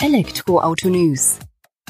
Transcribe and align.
Elektroauto 0.00 0.88
News. 0.88 1.40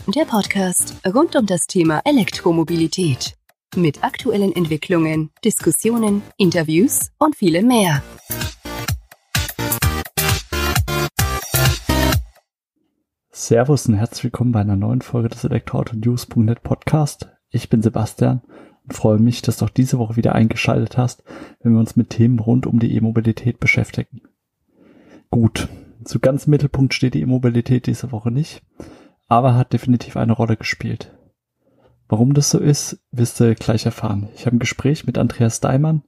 Der 0.06 0.24
Podcast 0.24 0.96
rund 1.06 1.36
um 1.36 1.44
das 1.44 1.66
Thema 1.66 2.00
Elektromobilität. 2.06 3.34
Mit 3.76 4.02
aktuellen 4.02 4.56
Entwicklungen, 4.56 5.28
Diskussionen, 5.44 6.22
Interviews 6.38 7.10
und 7.18 7.36
vielem 7.36 7.66
mehr. 7.66 8.02
Servus 13.30 13.86
und 13.88 13.96
herzlich 13.96 14.24
willkommen 14.24 14.52
bei 14.52 14.60
einer 14.60 14.76
neuen 14.76 15.02
Folge 15.02 15.28
des 15.28 15.44
Elektroauto-News.net 15.44 16.62
Podcast. 16.62 17.28
Ich 17.50 17.68
bin 17.68 17.82
Sebastian 17.82 18.40
und 18.84 18.94
freue 18.94 19.18
mich, 19.18 19.42
dass 19.42 19.58
du 19.58 19.66
auch 19.66 19.70
diese 19.70 19.98
Woche 19.98 20.16
wieder 20.16 20.34
eingeschaltet 20.34 20.96
hast, 20.96 21.24
wenn 21.60 21.74
wir 21.74 21.80
uns 21.80 21.94
mit 21.94 22.08
Themen 22.08 22.38
rund 22.38 22.66
um 22.66 22.78
die 22.78 22.96
E-Mobilität 22.96 23.60
beschäftigen. 23.60 24.22
Gut, 25.28 25.68
zu 26.04 26.20
ganz 26.20 26.46
im 26.46 26.52
Mittelpunkt 26.52 26.94
steht 26.94 27.14
die 27.14 27.22
E-Mobilität 27.22 27.86
diese 27.86 28.12
Woche 28.12 28.30
nicht, 28.30 28.62
aber 29.26 29.54
hat 29.54 29.72
definitiv 29.72 30.16
eine 30.16 30.32
Rolle 30.32 30.56
gespielt. 30.56 31.14
Warum 32.08 32.32
das 32.32 32.50
so 32.50 32.58
ist, 32.58 33.00
wirst 33.10 33.38
du 33.38 33.54
gleich 33.54 33.84
erfahren. 33.84 34.28
Ich 34.34 34.46
habe 34.46 34.56
ein 34.56 34.60
Gespräch 34.60 35.06
mit 35.06 35.18
Andreas 35.18 35.60
Daimann, 35.60 36.02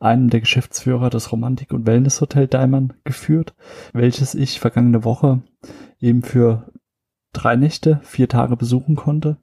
einem 0.00 0.28
der 0.28 0.40
Geschäftsführer 0.40 1.10
des 1.10 1.30
Romantik- 1.30 1.72
und 1.72 1.86
Wellness-Hotel 1.86 2.48
Daimann, 2.48 2.94
geführt, 3.04 3.54
welches 3.92 4.34
ich 4.34 4.58
vergangene 4.58 5.04
Woche 5.04 5.42
eben 6.00 6.22
für 6.22 6.72
drei 7.32 7.56
Nächte, 7.56 8.00
vier 8.02 8.28
Tage 8.28 8.56
besuchen 8.56 8.96
konnte. 8.96 9.38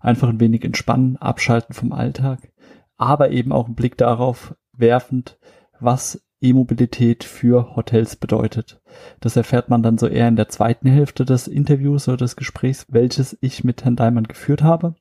Einfach 0.00 0.28
ein 0.28 0.40
wenig 0.40 0.64
entspannen, 0.64 1.16
abschalten 1.16 1.74
vom 1.74 1.92
Alltag, 1.92 2.52
aber 2.96 3.30
eben 3.30 3.52
auch 3.52 3.66
einen 3.66 3.76
Blick 3.76 3.96
darauf 3.96 4.56
werfend, 4.72 5.38
was 5.80 6.23
E-Mobilität 6.44 7.24
für 7.24 7.74
Hotels 7.74 8.16
bedeutet. 8.16 8.80
Das 9.20 9.36
erfährt 9.36 9.70
man 9.70 9.82
dann 9.82 9.98
so 9.98 10.06
eher 10.06 10.28
in 10.28 10.36
der 10.36 10.48
zweiten 10.48 10.88
Hälfte 10.88 11.24
des 11.24 11.48
Interviews 11.48 12.06
oder 12.06 12.18
des 12.18 12.36
Gesprächs, 12.36 12.86
welches 12.90 13.36
ich 13.40 13.64
mit 13.64 13.84
Herrn 13.84 13.96
Daimann 13.96 14.28
geführt 14.28 14.62
habe. 14.62 14.94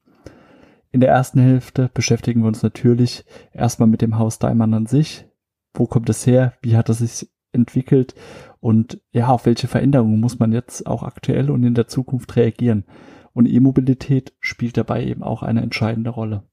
In 0.91 1.01
der 1.01 1.09
ersten 1.09 1.39
Hälfte 1.39 1.89
beschäftigen 1.93 2.41
wir 2.41 2.47
uns 2.47 2.63
natürlich 2.63 3.25
erstmal 3.51 3.89
mit 3.89 4.01
dem 4.01 4.17
Haus 4.17 4.39
Daimann 4.39 4.73
an 4.73 4.85
sich. 4.85 5.25
Wo 5.73 5.85
kommt 5.85 6.09
es 6.09 6.25
her? 6.25 6.53
Wie 6.61 6.77
hat 6.77 6.89
es 6.89 6.99
sich 6.99 7.29
entwickelt? 7.51 8.15
Und 8.59 9.01
ja, 9.11 9.27
auf 9.27 9.45
welche 9.45 9.67
Veränderungen 9.67 10.19
muss 10.19 10.39
man 10.39 10.53
jetzt 10.53 10.87
auch 10.87 11.03
aktuell 11.03 11.51
und 11.51 11.63
in 11.63 11.73
der 11.73 11.87
Zukunft 11.87 12.35
reagieren? 12.37 12.85
Und 13.33 13.47
E-Mobilität 13.47 14.33
spielt 14.39 14.77
dabei 14.77 15.03
eben 15.03 15.23
auch 15.23 15.43
eine 15.43 15.61
entscheidende 15.61 16.11
Rolle. 16.11 16.43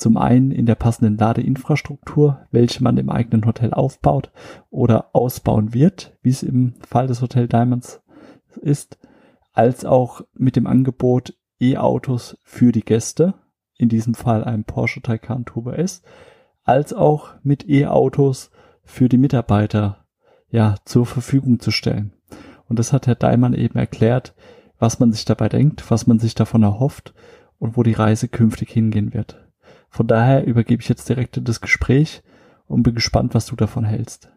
Zum 0.00 0.16
einen 0.16 0.50
in 0.50 0.64
der 0.64 0.76
passenden 0.76 1.18
Ladeinfrastruktur, 1.18 2.40
welche 2.50 2.82
man 2.82 2.96
im 2.96 3.10
eigenen 3.10 3.44
Hotel 3.44 3.74
aufbaut 3.74 4.32
oder 4.70 5.10
ausbauen 5.12 5.74
wird, 5.74 6.16
wie 6.22 6.30
es 6.30 6.42
im 6.42 6.72
Fall 6.80 7.06
des 7.06 7.20
Hotel 7.20 7.48
Diamonds 7.48 8.00
ist, 8.62 8.98
als 9.52 9.84
auch 9.84 10.22
mit 10.32 10.56
dem 10.56 10.66
Angebot 10.66 11.34
E-Autos 11.60 12.38
für 12.44 12.72
die 12.72 12.80
Gäste, 12.80 13.34
in 13.76 13.90
diesem 13.90 14.14
Fall 14.14 14.42
ein 14.42 14.64
Porsche 14.64 15.02
Taycan 15.02 15.44
Turbo 15.44 15.72
S, 15.72 16.00
als 16.64 16.94
auch 16.94 17.34
mit 17.42 17.68
E-Autos 17.68 18.50
für 18.82 19.10
die 19.10 19.18
Mitarbeiter 19.18 20.06
ja 20.48 20.76
zur 20.86 21.04
Verfügung 21.04 21.60
zu 21.60 21.70
stellen. 21.70 22.14
Und 22.70 22.78
das 22.78 22.94
hat 22.94 23.06
Herr 23.06 23.16
Daimann 23.16 23.52
eben 23.52 23.78
erklärt, 23.78 24.34
was 24.78 24.98
man 24.98 25.12
sich 25.12 25.26
dabei 25.26 25.50
denkt, 25.50 25.90
was 25.90 26.06
man 26.06 26.18
sich 26.18 26.34
davon 26.34 26.62
erhofft 26.62 27.12
und 27.58 27.76
wo 27.76 27.82
die 27.82 27.92
Reise 27.92 28.28
künftig 28.28 28.70
hingehen 28.70 29.12
wird. 29.12 29.39
Von 29.90 30.06
daher 30.06 30.46
übergebe 30.46 30.82
ich 30.82 30.88
jetzt 30.88 31.08
direkt 31.08 31.36
in 31.36 31.44
das 31.44 31.60
Gespräch 31.60 32.22
und 32.66 32.84
bin 32.84 32.94
gespannt, 32.94 33.34
was 33.34 33.46
du 33.46 33.56
davon 33.56 33.84
hältst. 33.84 34.30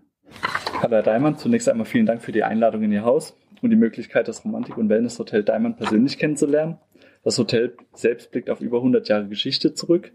Hallo 0.82 0.96
Herr 0.96 1.04
Daimann, 1.04 1.38
zunächst 1.38 1.70
einmal 1.70 1.86
vielen 1.86 2.08
Dank 2.08 2.22
für 2.22 2.32
die 2.32 2.44
Einladung 2.44 2.84
in 2.84 2.92
Ihr 2.92 3.06
Haus 3.06 3.38
und 3.62 3.70
die 3.70 3.76
Möglichkeit, 3.76 4.28
das 4.28 4.44
Romantik- 4.44 4.78
und 4.78 4.90
Wellness-Hotel 4.90 5.44
Daimann 5.44 5.76
persönlich 5.76 6.18
kennenzulernen. 6.18 6.80
Das 7.24 7.38
Hotel 7.38 7.78
selbst 7.94 8.32
blickt 8.32 8.50
auf 8.50 8.60
über 8.60 8.78
100 8.78 9.08
Jahre 9.08 9.28
Geschichte 9.28 9.74
zurück. 9.74 10.12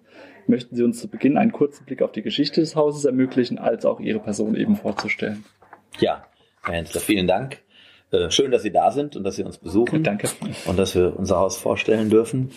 Möchten 0.47 0.77
Sie 0.77 0.83
uns 0.83 1.01
zu 1.01 1.09
Beginn 1.09 1.39
einen 1.39 1.53
kurzen 1.53 1.87
Blick 1.87 2.03
auf 2.03 2.13
die 2.13 2.23
Geschichte 2.23 2.61
des 2.61 2.77
Hauses 2.77 3.05
ermöglichen, 3.05 3.59
als 3.59 3.87
auch 3.87 4.01
Ihre 4.01 4.19
Person 4.19 4.57
eben 4.57 4.77
vorzustellen? 4.77 5.45
Ja, 6.01 6.27
Herr 6.63 6.75
Hensler, 6.75 7.01
vielen 7.01 7.27
Dank. 7.27 7.63
Äh, 8.11 8.31
schön, 8.31 8.51
dass 8.51 8.63
Sie 8.63 8.73
da 8.73 8.91
sind 8.91 9.17
und 9.17 9.25
dass 9.25 9.37
Sie 9.37 9.45
uns 9.45 9.59
besuchen. 9.59 10.03
Danke. 10.03 10.29
Und 10.67 10.79
dass 10.79 10.95
wir 10.95 11.17
unser 11.17 11.39
Haus 11.39 11.57
vorstellen 11.57 12.11
dürfen. 12.11 12.51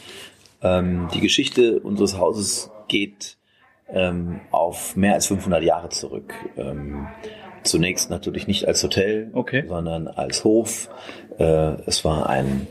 Ähm, 0.61 1.07
die 1.13 1.21
Geschichte 1.21 1.79
unseres 1.79 2.17
Hauses 2.17 2.70
geht 2.91 3.37
ähm, 3.89 4.41
auf 4.51 4.95
mehr 4.95 5.13
als 5.13 5.27
500 5.27 5.63
Jahre 5.63 5.89
zurück. 5.89 6.33
Ähm, 6.57 7.07
zunächst 7.63 8.09
natürlich 8.09 8.47
nicht 8.47 8.67
als 8.67 8.83
Hotel, 8.83 9.31
okay. 9.33 9.63
sondern 9.67 10.07
als 10.07 10.43
Hof. 10.43 10.89
Äh, 11.39 11.81
es 11.85 12.03
war 12.03 12.29
ein, 12.29 12.67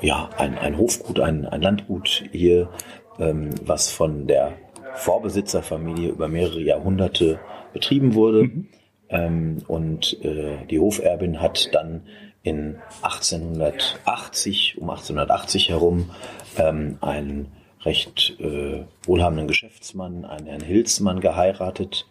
ja, 0.00 0.30
ein, 0.38 0.56
ein 0.56 0.78
Hofgut, 0.78 1.20
ein, 1.20 1.46
ein 1.46 1.60
Landgut 1.60 2.24
hier, 2.32 2.70
ähm, 3.18 3.50
was 3.62 3.90
von 3.90 4.26
der 4.26 4.52
Vorbesitzerfamilie 4.94 6.10
über 6.10 6.28
mehrere 6.28 6.60
Jahrhunderte 6.60 7.40
betrieben 7.72 8.14
wurde. 8.14 8.44
Mhm. 8.44 8.68
Ähm, 9.08 9.58
und 9.66 10.22
äh, 10.24 10.64
die 10.70 10.78
Hoferbin 10.78 11.40
hat 11.40 11.74
dann 11.74 12.02
in 12.42 12.76
1880, 13.02 14.78
um 14.78 14.90
1880 14.90 15.70
herum, 15.70 16.10
ähm, 16.56 16.98
einen 17.00 17.52
recht 17.86 18.36
äh, 18.40 18.84
wohlhabenden 19.04 19.48
Geschäftsmann, 19.48 20.24
einen 20.24 20.46
Herrn 20.46 20.62
Hilsmann, 20.62 21.20
geheiratet. 21.20 22.06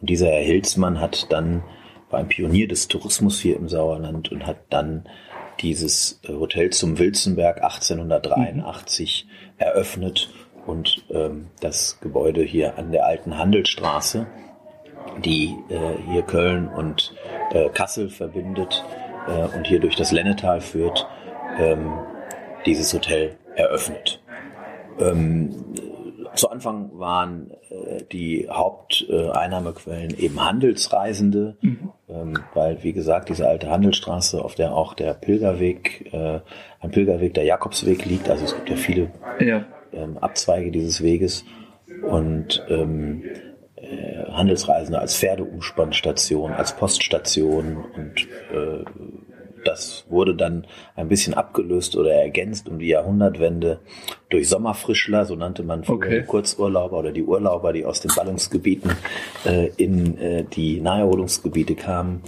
Und 0.00 0.10
dieser 0.10 0.28
Herr 0.28 0.42
Hilsmann 0.42 1.00
hat 1.00 1.30
dann, 1.30 1.62
war 2.10 2.18
ein 2.18 2.28
Pionier 2.28 2.66
des 2.66 2.88
Tourismus 2.88 3.40
hier 3.40 3.56
im 3.56 3.68
Sauerland 3.68 4.32
und 4.32 4.46
hat 4.46 4.58
dann 4.70 5.08
dieses 5.60 6.20
äh, 6.24 6.32
Hotel 6.32 6.70
zum 6.70 6.98
Wilzenberg 6.98 7.62
1883 7.62 9.26
mhm. 9.26 9.52
eröffnet 9.58 10.30
und 10.66 11.04
ähm, 11.10 11.46
das 11.60 11.98
Gebäude 12.00 12.42
hier 12.42 12.78
an 12.78 12.90
der 12.92 13.06
alten 13.06 13.38
Handelsstraße 13.38 14.26
die 15.24 15.56
äh, 15.68 16.10
hier 16.10 16.22
Köln 16.22 16.68
und 16.68 17.14
äh, 17.50 17.68
Kassel 17.70 18.08
verbindet 18.08 18.84
äh, 19.26 19.56
und 19.56 19.66
hier 19.66 19.80
durch 19.80 19.96
das 19.96 20.12
Lennetal 20.12 20.60
führt, 20.60 21.06
ähm, 21.58 21.92
dieses 22.66 22.92
Hotel 22.92 23.36
eröffnet. 23.56 24.20
Ähm, 25.00 25.54
zu 26.34 26.50
Anfang 26.50 26.90
waren 26.98 27.50
äh, 27.70 28.02
die 28.12 28.48
Haupteinnahmequellen 28.50 30.14
äh, 30.14 30.22
eben 30.22 30.44
Handelsreisende, 30.44 31.56
mhm. 31.60 31.92
ähm, 32.08 32.38
weil, 32.54 32.82
wie 32.82 32.92
gesagt, 32.92 33.28
diese 33.28 33.48
alte 33.48 33.70
Handelsstraße, 33.70 34.42
auf 34.42 34.54
der 34.54 34.74
auch 34.74 34.94
der 34.94 35.14
Pilgerweg, 35.14 36.12
äh, 36.12 36.40
ein 36.80 36.90
Pilgerweg, 36.90 37.34
der 37.34 37.44
Jakobsweg 37.44 38.04
liegt, 38.04 38.30
also 38.30 38.44
es 38.44 38.54
gibt 38.54 38.70
ja 38.70 38.76
viele 38.76 39.10
ja. 39.40 39.64
Ähm, 39.92 40.18
Abzweige 40.18 40.70
dieses 40.70 41.02
Weges 41.02 41.44
und 42.02 42.64
ähm, 42.68 43.24
äh, 43.76 44.24
Handelsreisende 44.30 44.98
als 44.98 45.16
Pferdeumspannstation, 45.16 46.52
als 46.52 46.76
Poststation 46.76 47.84
und 47.96 48.28
äh, 48.52 48.84
das 49.68 50.06
wurde 50.08 50.34
dann 50.34 50.66
ein 50.96 51.08
bisschen 51.08 51.34
abgelöst 51.34 51.96
oder 51.96 52.12
ergänzt 52.12 52.68
um 52.68 52.78
die 52.78 52.88
Jahrhundertwende 52.88 53.80
durch 54.30 54.48
Sommerfrischler, 54.48 55.26
so 55.26 55.36
nannte 55.36 55.62
man 55.62 55.84
früher 55.84 55.96
okay. 55.96 56.20
die 56.20 56.26
Kurzurlauber 56.26 56.98
oder 56.98 57.12
die 57.12 57.22
Urlauber, 57.22 57.72
die 57.72 57.84
aus 57.84 58.00
den 58.00 58.10
Ballungsgebieten 58.14 58.92
äh, 59.44 59.70
in 59.76 60.18
äh, 60.18 60.44
die 60.44 60.80
Naherholungsgebiete 60.80 61.74
kamen. 61.74 62.22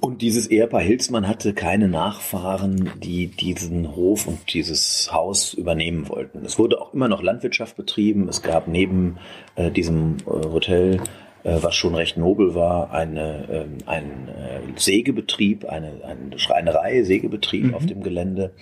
Und 0.00 0.22
dieses 0.22 0.46
Ehepaar 0.46 0.80
Hilsmann 0.80 1.28
hatte 1.28 1.52
keine 1.52 1.86
Nachfahren, 1.86 2.90
die 3.02 3.26
diesen 3.26 3.94
Hof 3.94 4.26
und 4.26 4.54
dieses 4.54 5.12
Haus 5.12 5.52
übernehmen 5.52 6.08
wollten. 6.08 6.42
Es 6.46 6.58
wurde 6.58 6.80
auch 6.80 6.94
immer 6.94 7.08
noch 7.08 7.22
Landwirtschaft 7.22 7.76
betrieben. 7.76 8.26
Es 8.28 8.40
gab 8.40 8.66
neben 8.66 9.18
äh, 9.56 9.70
diesem 9.70 10.16
äh, 10.20 10.30
Hotel, 10.30 11.00
was 11.42 11.74
schon 11.74 11.94
recht 11.94 12.16
nobel 12.16 12.54
war, 12.54 12.92
eine, 12.92 13.48
ähm, 13.50 13.78
ein 13.86 14.28
äh, 14.28 14.60
Sägebetrieb, 14.76 15.64
eine, 15.64 16.04
eine 16.04 16.38
Schreinerei, 16.38 17.02
Sägebetrieb 17.02 17.66
mhm. 17.66 17.74
auf 17.74 17.86
dem 17.86 18.02
Gelände. 18.02 18.52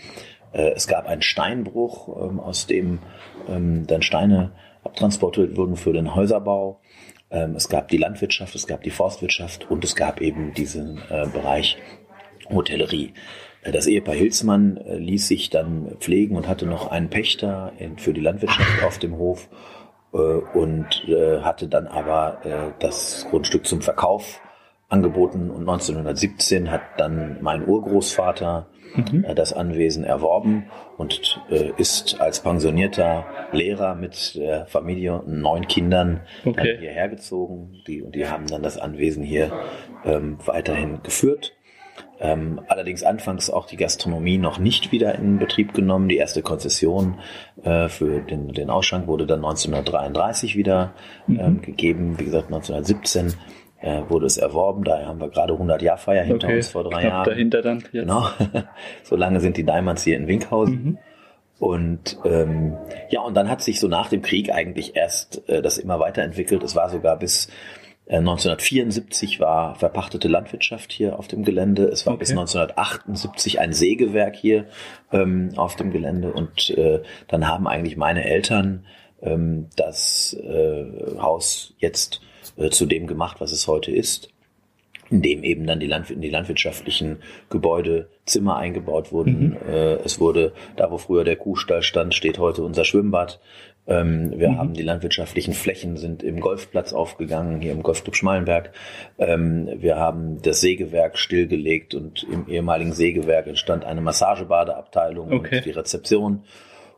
Äh, 0.52 0.70
es 0.70 0.86
gab 0.86 1.06
einen 1.06 1.22
Steinbruch, 1.22 2.30
ähm, 2.30 2.40
aus 2.40 2.66
dem 2.66 3.00
ähm, 3.48 3.86
dann 3.86 4.02
Steine 4.02 4.52
abtransportiert 4.84 5.56
wurden 5.56 5.76
für 5.76 5.92
den 5.92 6.14
Häuserbau. 6.14 6.80
Es 7.30 7.68
gab 7.68 7.88
die 7.88 7.98
Landwirtschaft, 7.98 8.54
es 8.54 8.66
gab 8.66 8.82
die 8.82 8.90
Forstwirtschaft 8.90 9.70
und 9.70 9.84
es 9.84 9.94
gab 9.94 10.22
eben 10.22 10.54
diesen 10.54 10.96
äh, 11.10 11.26
Bereich 11.26 11.76
Hotellerie. 12.48 13.12
Äh, 13.62 13.72
das 13.72 13.86
Ehepaar 13.86 14.14
Hilsmann 14.14 14.78
äh, 14.78 14.96
ließ 14.96 15.28
sich 15.28 15.50
dann 15.50 15.96
pflegen 15.98 16.36
und 16.36 16.48
hatte 16.48 16.64
noch 16.64 16.90
einen 16.90 17.10
Pächter 17.10 17.72
für 17.96 18.14
die 18.14 18.22
Landwirtschaft 18.22 18.82
auf 18.82 18.98
dem 18.98 19.18
Hof 19.18 19.50
und 20.10 21.06
hatte 21.42 21.68
dann 21.68 21.86
aber 21.86 22.74
das 22.78 23.26
Grundstück 23.30 23.66
zum 23.66 23.82
Verkauf 23.82 24.40
angeboten 24.88 25.50
und 25.50 25.60
1917 25.68 26.70
hat 26.70 26.80
dann 26.96 27.38
mein 27.42 27.66
Urgroßvater 27.66 28.68
mhm. 28.94 29.24
Äh, 29.24 29.34
das 29.34 29.52
Anwesen 29.52 30.04
erworben 30.04 30.70
und 30.96 31.40
äh, 31.50 31.72
ist 31.76 32.20
als 32.20 32.40
pensionierter 32.40 33.26
Lehrer 33.52 33.94
mit 33.94 34.34
der 34.34 34.66
Familie 34.66 35.20
und 35.20 35.40
neun 35.40 35.68
Kindern 35.68 36.20
okay. 36.44 36.78
hierher 36.78 37.08
gezogen. 37.08 37.82
Die, 37.86 38.02
und 38.02 38.14
die 38.14 38.26
haben 38.26 38.46
dann 38.46 38.62
das 38.62 38.78
Anwesen 38.78 39.22
hier 39.22 39.52
ähm, 40.04 40.38
weiterhin 40.44 41.02
geführt. 41.02 41.52
Ähm, 42.20 42.60
allerdings 42.66 43.04
anfangs 43.04 43.48
auch 43.48 43.66
die 43.66 43.76
Gastronomie 43.76 44.38
noch 44.38 44.58
nicht 44.58 44.90
wieder 44.90 45.14
in 45.14 45.38
Betrieb 45.38 45.72
genommen. 45.72 46.08
Die 46.08 46.16
erste 46.16 46.42
Konzession 46.42 47.18
äh, 47.62 47.88
für 47.88 48.20
den, 48.20 48.52
den 48.52 48.70
Ausschank 48.70 49.06
wurde 49.06 49.26
dann 49.26 49.44
1933 49.44 50.56
wieder 50.56 50.94
ähm, 51.28 51.34
mhm. 51.34 51.62
gegeben. 51.62 52.18
Wie 52.18 52.24
gesagt, 52.24 52.46
1917 52.46 53.34
äh, 53.80 54.02
wurde 54.08 54.26
es 54.26 54.36
erworben. 54.36 54.82
Daher 54.82 55.06
haben 55.06 55.20
wir 55.20 55.28
gerade 55.28 55.52
100 55.52 55.80
Jahr 55.80 55.96
Feier 55.96 56.24
hinter 56.24 56.48
okay, 56.48 56.56
uns 56.56 56.70
vor 56.70 56.84
drei 56.84 57.04
Jahren. 57.04 57.24
Dahinter 57.24 57.62
dann. 57.62 57.78
Jetzt. 57.78 57.92
Genau. 57.92 58.26
so 59.04 59.14
lange 59.14 59.40
sind 59.40 59.56
die 59.56 59.64
Diamonds 59.64 60.02
hier 60.02 60.16
in 60.16 60.26
Winkhausen. 60.26 60.84
Mhm. 60.84 60.98
Und 61.60 62.18
ähm, 62.24 62.76
ja, 63.10 63.20
und 63.20 63.36
dann 63.36 63.48
hat 63.48 63.62
sich 63.62 63.80
so 63.80 63.88
nach 63.88 64.08
dem 64.08 64.22
Krieg 64.22 64.52
eigentlich 64.52 64.94
erst 64.94 65.48
äh, 65.48 65.60
das 65.60 65.78
immer 65.78 65.98
weiterentwickelt. 65.98 66.62
Es 66.62 66.76
war 66.76 66.88
sogar 66.88 67.16
bis 67.18 67.48
1974 68.08 69.36
äh, 69.36 69.40
war 69.40 69.74
verpachtete 69.74 70.28
Landwirtschaft 70.28 70.92
hier 70.92 71.18
auf 71.18 71.28
dem 71.28 71.44
Gelände. 71.44 71.84
Es 71.84 72.06
war 72.06 72.14
okay. 72.14 72.20
bis 72.20 72.30
1978 72.30 73.60
ein 73.60 73.72
Sägewerk 73.72 74.36
hier 74.36 74.66
ähm, 75.12 75.50
auf 75.56 75.76
dem 75.76 75.90
Gelände. 75.90 76.32
Und 76.32 76.70
äh, 76.70 77.02
dann 77.28 77.46
haben 77.46 77.66
eigentlich 77.66 77.96
meine 77.96 78.24
Eltern 78.24 78.86
ähm, 79.20 79.66
das 79.76 80.34
äh, 80.34 81.18
Haus 81.20 81.74
jetzt 81.78 82.20
äh, 82.56 82.70
zu 82.70 82.86
dem 82.86 83.06
gemacht, 83.06 83.40
was 83.40 83.52
es 83.52 83.66
heute 83.66 83.90
ist 83.90 84.30
in 85.10 85.22
dem 85.22 85.42
eben 85.42 85.66
dann 85.66 85.80
die, 85.80 85.86
Landw 85.86 86.12
in 86.12 86.20
die 86.20 86.30
landwirtschaftlichen 86.30 87.18
Gebäude 87.50 88.08
Zimmer 88.26 88.56
eingebaut 88.56 89.12
wurden. 89.12 89.50
Mhm. 89.50 89.56
Äh, 89.66 89.94
es 90.04 90.20
wurde, 90.20 90.52
da 90.76 90.90
wo 90.90 90.98
früher 90.98 91.24
der 91.24 91.36
Kuhstall 91.36 91.82
stand, 91.82 92.14
steht 92.14 92.38
heute 92.38 92.62
unser 92.62 92.84
Schwimmbad. 92.84 93.40
Ähm, 93.88 94.34
wir 94.36 94.50
mhm. 94.50 94.58
haben 94.58 94.74
die 94.74 94.82
landwirtschaftlichen 94.82 95.54
Flächen 95.54 95.96
sind 95.96 96.22
im 96.22 96.40
Golfplatz 96.40 96.92
aufgegangen, 96.92 97.62
hier 97.62 97.72
im 97.72 97.82
Golfclub 97.82 98.14
Schmalenberg. 98.14 98.72
Ähm, 99.18 99.68
wir 99.78 99.96
haben 99.96 100.42
das 100.42 100.60
Sägewerk 100.60 101.18
stillgelegt 101.18 101.94
und 101.94 102.22
im 102.24 102.46
ehemaligen 102.48 102.92
Sägewerk 102.92 103.46
entstand 103.46 103.84
eine 103.84 104.02
Massagebadeabteilung 104.02 105.32
okay. 105.32 105.56
und 105.56 105.64
die 105.64 105.70
Rezeption. 105.70 106.42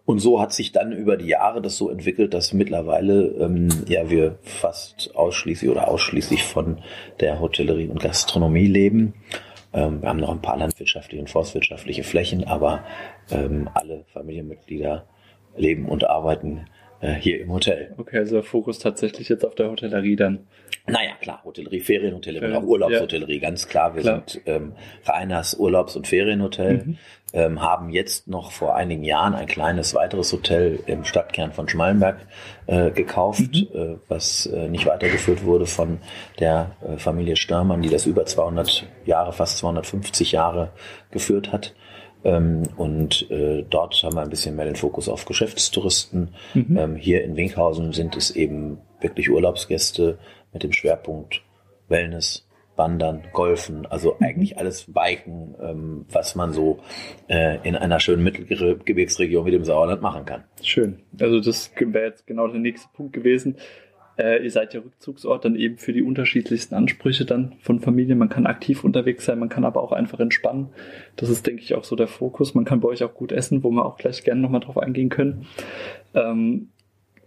Und 0.05 0.19
so 0.19 0.41
hat 0.41 0.53
sich 0.53 0.73
dann 0.73 0.91
über 0.91 1.17
die 1.17 1.29
Jahre 1.29 1.63
das 1.63 1.77
so 1.77 1.89
entwickelt, 1.89 2.35
dass 2.35 2.53
mittlerweile 2.53 3.27
ähm, 3.39 3.69
ja 3.87 4.11
wir 4.11 4.39
fast 4.43 5.15
ausschließlich 5.15 5.71
oder 5.71 5.87
ausschließlich 5.87 6.43
von 6.43 6.79
der 7.21 7.39
Hotellerie 7.39 7.87
und 7.87 8.01
Gastronomie 8.01 8.67
leben. 8.67 9.15
Ähm, 9.73 10.03
wir 10.03 10.09
haben 10.09 10.19
noch 10.19 10.31
ein 10.31 10.43
paar 10.43 10.57
landwirtschaftliche 10.57 11.21
und 11.21 11.31
forstwirtschaftliche 11.31 12.03
Flächen, 12.03 12.43
aber 12.43 12.83
ähm, 13.31 13.71
alle 13.75 14.05
Familienmitglieder 14.13 15.05
leben 15.57 15.89
und 15.89 16.11
arbeiten 16.11 16.67
äh, 17.01 17.15
hier 17.15 17.41
im 17.41 17.53
Hotel. 17.53 17.95
Okay, 17.97 18.19
also 18.19 18.37
der 18.37 18.43
Fokus 18.43 18.79
tatsächlich 18.79 19.29
jetzt 19.29 19.45
auf 19.45 19.55
der 19.55 19.71
Hotellerie 19.71 20.17
dann. 20.17 20.47
Naja, 20.87 21.13
klar, 21.21 21.43
Hotellerie, 21.45 21.81
Ferienhotellerie, 21.81 22.47
Ferien, 22.47 22.63
auch 22.63 22.67
Urlaubshotellerie, 22.67 23.37
ja. 23.37 23.41
ganz 23.41 23.69
klar. 23.69 23.95
Wir 23.95 24.03
klar. 24.03 24.23
sind 24.27 24.43
ähm, 24.47 24.73
Reiners 25.05 25.59
Urlaubs- 25.59 25.95
und 25.95 26.07
Ferienhotel, 26.07 26.85
mhm. 26.85 26.99
ähm, 27.33 27.63
haben 27.63 27.91
jetzt 27.91 28.29
noch 28.29 28.51
vor 28.51 28.77
einigen 28.77 29.05
Jahren 29.05 29.35
ein 29.35 29.47
kleines 29.47 29.95
weiteres 29.95 30.33
Hotel 30.33 30.81
im 30.87 31.05
Stadtkern 31.05 31.53
von 31.53 31.69
Schmallenberg 31.69 32.17
äh, 32.67 32.91
gekauft, 32.91 33.53
mhm. 33.53 33.79
äh, 33.79 33.97
was 34.09 34.47
äh, 34.47 34.69
nicht 34.69 34.87
weitergeführt 34.87 35.45
wurde 35.45 35.67
von 35.67 35.99
der 36.39 36.73
äh, 36.83 36.99
Familie 36.99 37.37
Störmann, 37.37 37.83
die 37.83 37.91
das 37.91 38.07
über 38.07 38.27
200 38.27 38.87
Jahre, 39.05 39.33
fast 39.33 39.59
250 39.59 40.33
Jahre 40.33 40.73
geführt 41.11 41.53
hat. 41.53 41.75
Ähm, 42.25 42.63
und 42.77 43.31
äh, 43.31 43.65
dort 43.69 44.03
haben 44.03 44.15
wir 44.15 44.23
ein 44.23 44.31
bisschen 44.31 44.57
mehr 44.57 44.67
den 44.67 44.77
Fokus 44.77 45.09
auf 45.09 45.25
Geschäftstouristen. 45.25 46.35
Mhm. 46.55 46.77
Ähm, 46.77 46.97
hier 46.97 47.25
in 47.25 47.37
Winkhausen 47.37 47.93
sind 47.93 48.17
es 48.17 48.31
eben 48.31 48.79
wirklich 49.01 49.31
Urlaubsgäste 49.31 50.19
mit 50.53 50.63
dem 50.63 50.73
Schwerpunkt 50.73 51.43
Wellness, 51.89 52.47
Wandern, 52.77 53.25
Golfen, 53.33 53.87
also 53.87 54.17
mhm. 54.19 54.27
eigentlich 54.27 54.59
alles 54.59 54.87
Biken, 54.93 55.55
ähm, 55.61 56.07
was 56.11 56.35
man 56.35 56.53
so 56.53 56.79
äh, 57.29 57.59
in 57.67 57.77
einer 57.77 58.01
schönen 58.01 58.23
Mittelgebirgsregion 58.23 59.45
wie 59.47 59.51
dem 59.51 59.65
Sauerland 59.65 60.03
machen 60.03 60.25
kann. 60.25 60.45
Schön. 60.63 61.01
Also 61.19 61.41
das 61.41 61.71
wäre 61.79 62.07
jetzt 62.07 62.27
genau 62.27 62.49
der 62.49 62.61
nächste 62.61 62.89
Punkt 62.95 63.13
gewesen. 63.13 63.57
Äh, 64.21 64.45
ihr 64.45 64.51
seid 64.51 64.75
ja 64.75 64.81
Rückzugsort 64.81 65.47
dann 65.47 65.57
eben 65.57 65.79
für 65.79 65.95
die 65.95 66.03
unterschiedlichsten 66.03 66.75
Ansprüche 66.75 67.25
dann 67.25 67.55
von 67.63 67.81
Familien. 67.81 68.19
Man 68.19 68.29
kann 68.29 68.47
aktiv 68.47 68.85
unterwegs 68.85 69.25
sein, 69.25 69.39
man 69.39 69.49
kann 69.49 69.65
aber 69.65 69.83
auch 69.83 69.93
einfach 69.93 70.21
entspannen. 70.21 70.69
Das 71.17 71.31
ist, 71.31 71.47
denke 71.47 71.63
ich, 71.63 71.75
auch 71.75 71.85
so 71.85 71.97
der 71.97 72.07
Fokus. 72.07 72.55
Man 72.55 72.67
kann 72.67 72.81
bei 72.81 72.89
euch 72.89 73.03
auch 73.03 73.15
gut 73.15 73.33
essen, 73.33 73.65
wo 73.65 73.71
wir 73.71 73.87
auch 73.87 73.97
gleich 73.97 74.23
gerne 74.23 74.43
nochmal 74.43 74.61
drauf 74.61 74.77
eingehen 74.77 75.09
können. 75.09 75.47
Ähm, 76.15 76.69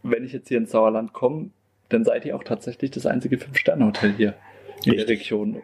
wenn 0.04 0.24
ich 0.24 0.34
jetzt 0.34 0.50
hier 0.50 0.60
ins 0.60 0.70
Sauerland 0.70 1.14
komme, 1.14 1.50
dann 1.90 2.04
seid 2.04 2.26
ihr 2.26 2.36
auch 2.36 2.44
tatsächlich 2.44 2.92
das 2.92 3.08
einzige 3.08 3.40
Fünf-Sterne-Hotel 3.40 4.14
hier 4.16 4.36
in 4.86 4.96
der 4.96 5.08
Region. 5.08 5.64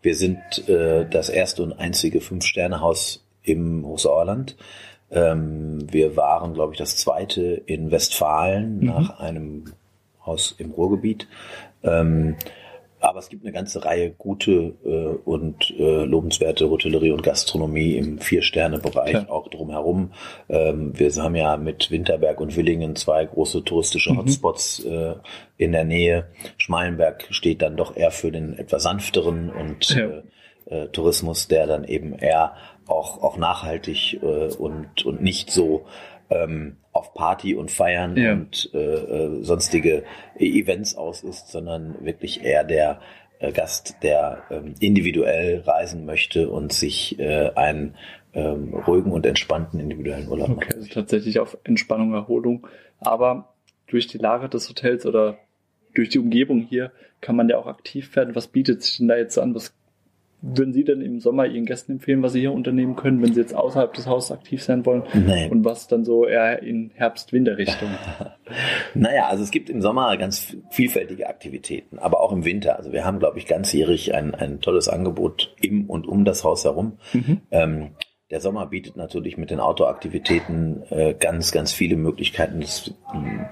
Wir 0.00 0.14
sind 0.14 0.38
äh, 0.68 1.04
das 1.10 1.28
erste 1.28 1.64
und 1.64 1.74
einzige 1.74 2.22
Fünf-Sterne-Haus 2.22 3.26
im 3.42 3.84
Hochsauerland. 3.84 4.56
Ähm, 5.10 5.86
wir 5.92 6.16
waren, 6.16 6.54
glaube 6.54 6.72
ich, 6.72 6.78
das 6.78 6.96
zweite 6.96 7.42
in 7.66 7.90
Westfalen 7.90 8.78
mhm. 8.78 8.86
nach 8.86 9.20
einem 9.20 9.64
aus 10.26 10.54
im 10.58 10.70
Ruhrgebiet. 10.70 11.28
Ähm, 11.82 12.36
aber 12.98 13.18
es 13.18 13.28
gibt 13.28 13.44
eine 13.44 13.52
ganze 13.52 13.84
Reihe 13.84 14.10
gute 14.10 14.74
äh, 14.84 15.28
und 15.28 15.70
äh, 15.78 16.04
lobenswerte 16.04 16.70
Hotellerie 16.70 17.10
und 17.10 17.22
Gastronomie 17.22 17.92
im 17.92 18.18
Vier-Sterne-Bereich 18.18 19.12
ja. 19.12 19.28
auch 19.28 19.48
drumherum. 19.48 20.12
Ähm, 20.48 20.92
wir 20.98 21.12
haben 21.14 21.36
ja 21.36 21.56
mit 21.56 21.90
Winterberg 21.90 22.40
und 22.40 22.56
Willingen 22.56 22.96
zwei 22.96 23.24
große 23.24 23.64
touristische 23.64 24.12
mhm. 24.12 24.18
Hotspots 24.18 24.84
äh, 24.84 25.14
in 25.58 25.72
der 25.72 25.84
Nähe. 25.84 26.26
Schmalenberg 26.56 27.26
steht 27.30 27.62
dann 27.62 27.76
doch 27.76 27.96
eher 27.96 28.10
für 28.10 28.32
den 28.32 28.58
etwas 28.58 28.84
sanfteren 28.84 29.50
und 29.50 29.90
ja. 29.90 30.06
Äh, 30.06 30.22
äh, 30.66 30.88
Tourismus, 30.88 31.48
der 31.48 31.66
dann 31.66 31.84
eben 31.84 32.14
eher 32.14 32.54
auch, 32.86 33.22
auch 33.22 33.36
nachhaltig 33.36 34.20
äh, 34.22 34.52
und, 34.54 35.04
und 35.04 35.22
nicht 35.22 35.50
so 35.50 35.86
ähm, 36.30 36.76
auf 36.92 37.14
Party 37.14 37.54
und 37.54 37.70
Feiern 37.70 38.16
ja. 38.16 38.32
und 38.32 38.70
äh, 38.74 38.78
äh, 38.78 39.44
sonstige 39.44 40.04
Events 40.38 40.96
aus 40.96 41.22
ist, 41.22 41.48
sondern 41.48 42.04
wirklich 42.04 42.44
eher 42.44 42.64
der 42.64 43.00
äh, 43.38 43.52
Gast, 43.52 43.96
der 44.02 44.42
ähm, 44.50 44.74
individuell 44.80 45.60
reisen 45.60 46.06
möchte 46.06 46.48
und 46.48 46.72
sich 46.72 47.18
äh, 47.18 47.50
einen 47.54 47.94
ähm, 48.34 48.74
ruhigen 48.74 49.12
und 49.12 49.26
entspannten 49.26 49.80
individuellen 49.80 50.28
Urlaub 50.28 50.50
okay, 50.50 50.56
macht. 50.56 50.74
Also 50.74 50.88
tatsächlich 50.88 51.38
auf 51.38 51.56
Entspannung, 51.64 52.14
Erholung. 52.14 52.66
Aber 53.00 53.54
durch 53.86 54.06
die 54.06 54.18
Lage 54.18 54.48
des 54.48 54.68
Hotels 54.68 55.06
oder 55.06 55.38
durch 55.94 56.08
die 56.10 56.18
Umgebung 56.18 56.60
hier 56.60 56.92
kann 57.20 57.36
man 57.36 57.48
ja 57.48 57.58
auch 57.58 57.66
aktiv 57.66 58.14
werden. 58.16 58.34
Was 58.34 58.48
bietet 58.48 58.82
sich 58.82 58.98
denn 58.98 59.08
da 59.08 59.16
jetzt 59.16 59.38
an? 59.38 59.54
Was 59.54 59.74
würden 60.54 60.72
Sie 60.72 60.84
denn 60.84 61.00
im 61.00 61.20
Sommer 61.20 61.46
Ihren 61.46 61.64
Gästen 61.64 61.92
empfehlen, 61.92 62.22
was 62.22 62.32
Sie 62.32 62.40
hier 62.40 62.52
unternehmen 62.52 62.96
können, 62.96 63.22
wenn 63.22 63.34
Sie 63.34 63.40
jetzt 63.40 63.54
außerhalb 63.54 63.92
des 63.94 64.06
Hauses 64.06 64.30
aktiv 64.30 64.62
sein 64.62 64.86
wollen? 64.86 65.02
Nee. 65.14 65.48
Und 65.48 65.64
was 65.64 65.88
dann 65.88 66.04
so 66.04 66.26
eher 66.26 66.62
in 66.62 66.90
Herbst-Winter-Richtung? 66.94 67.88
naja, 68.94 69.26
also 69.28 69.42
es 69.42 69.50
gibt 69.50 69.70
im 69.70 69.82
Sommer 69.82 70.16
ganz 70.16 70.56
vielfältige 70.70 71.28
Aktivitäten, 71.28 71.98
aber 71.98 72.20
auch 72.20 72.32
im 72.32 72.44
Winter. 72.44 72.76
Also 72.76 72.92
wir 72.92 73.04
haben, 73.04 73.18
glaube 73.18 73.38
ich, 73.38 73.46
ganzjährig 73.46 74.14
ein, 74.14 74.34
ein 74.34 74.60
tolles 74.60 74.88
Angebot 74.88 75.54
im 75.60 75.88
und 75.90 76.06
um 76.06 76.24
das 76.24 76.44
Haus 76.44 76.64
herum. 76.64 76.98
Mhm. 77.12 77.40
Ähm, 77.50 77.90
der 78.30 78.40
Sommer 78.40 78.66
bietet 78.66 78.96
natürlich 78.96 79.36
mit 79.36 79.50
den 79.50 79.60
Outdoor-Aktivitäten 79.60 80.82
äh, 80.90 81.14
ganz, 81.14 81.52
ganz 81.52 81.72
viele 81.72 81.96
Möglichkeiten. 81.96 82.60
Das 82.60 82.92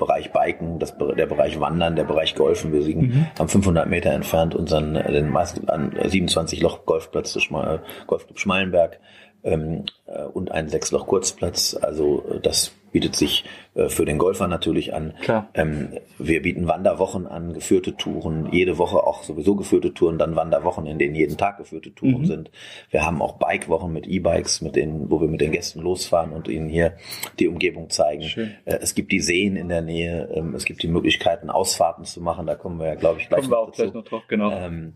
Bereich 0.01 0.33
Biken, 0.33 0.81
das, 0.81 0.97
der 0.99 1.27
Bereich 1.27 1.61
Wandern, 1.61 1.95
der 1.95 2.03
Bereich 2.03 2.35
Golfen. 2.35 2.73
Wir 2.73 2.81
liegen 2.81 3.01
mhm. 3.01 3.27
am 3.39 3.49
500 3.49 3.89
Meter 3.89 4.11
entfernt 4.11 4.55
unseren 4.55 4.97
äh, 4.97 5.13
den 5.13 5.31
meisten 5.31 5.69
an 5.69 5.97
27 6.05 6.61
Loch 6.61 6.87
Golfplatz 6.87 7.41
Schmal, 7.41 7.85
Golfclub 8.09 8.41
Schmalenberg 8.41 8.99
ähm, 9.45 9.85
äh, 10.07 10.25
und 10.25 10.51
einen 10.51 10.69
Sechsloch 10.69 11.07
Kurzplatz. 11.07 11.77
Also 11.81 12.25
äh, 12.31 12.41
das 12.41 12.73
bietet 12.95 13.17
sich 13.17 13.45
äh, 13.75 13.89
für 13.89 14.05
den 14.05 14.19
Golfer 14.19 14.47
natürlich 14.47 14.95
an. 14.95 15.15
Klar. 15.21 15.49
Ähm, 15.55 15.89
wir 16.19 16.43
bieten 16.43 16.69
Wanderwochen 16.69 17.27
an, 17.27 17.53
geführte 17.53 17.97
Touren, 17.97 18.49
jede 18.53 18.79
Woche 18.79 18.99
auch 18.99 19.25
sowieso 19.25 19.57
geführte 19.57 19.93
Touren, 19.93 20.17
dann 20.17 20.37
Wanderwochen, 20.37 20.87
in 20.87 20.99
denen 20.99 21.17
jeden 21.17 21.37
Tag 21.37 21.59
geführte 21.59 21.93
Touren 21.93 22.21
mhm. 22.21 22.27
sind. 22.27 22.51
Wir 22.91 23.05
haben 23.05 23.21
auch 23.21 23.37
Bikewochen 23.39 23.93
mit 23.93 24.07
E-Bikes, 24.07 24.61
mit 24.61 24.77
denen, 24.77 25.11
wo 25.11 25.21
wir 25.21 25.27
mit 25.27 25.41
den 25.41 25.51
Gästen 25.51 25.81
losfahren 25.81 26.33
und 26.33 26.47
ihnen 26.47 26.69
hier 26.69 26.93
die 27.41 27.49
Umgebung 27.49 27.91
zeigen. 27.91 28.23
Äh, 28.65 28.79
es 28.81 28.95
gibt 28.95 29.11
die 29.11 29.21
Seen 29.21 29.57
in 29.57 29.69
der 29.69 29.83
Nähe, 29.83 30.29
ähm, 30.33 30.55
es 30.55 30.65
gibt 30.65 30.83
die 30.85 30.89
Möglichkeiten, 30.89 31.51
Ausfahrten 31.51 32.05
zu 32.05 32.21
machen. 32.21 32.47
Da 32.47 32.55
kommen 32.55 32.79
wir 32.79 32.87
ja, 32.87 32.95
glaube 32.95 33.21
ich, 33.21 33.29
gleich, 33.29 33.41
kommen 33.41 33.53
wir 33.53 33.59
auch 33.59 33.71
dazu. 33.71 33.83
gleich 33.83 33.95
noch 33.95 34.05
drauf, 34.05 34.23
genau. 34.29 34.53
Ähm, 34.53 34.95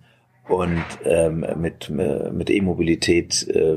und 0.49 0.85
ähm, 1.05 1.47
mit, 1.57 1.91
mit 1.91 2.51
E-Mobilität 2.51 3.47
äh, 3.49 3.77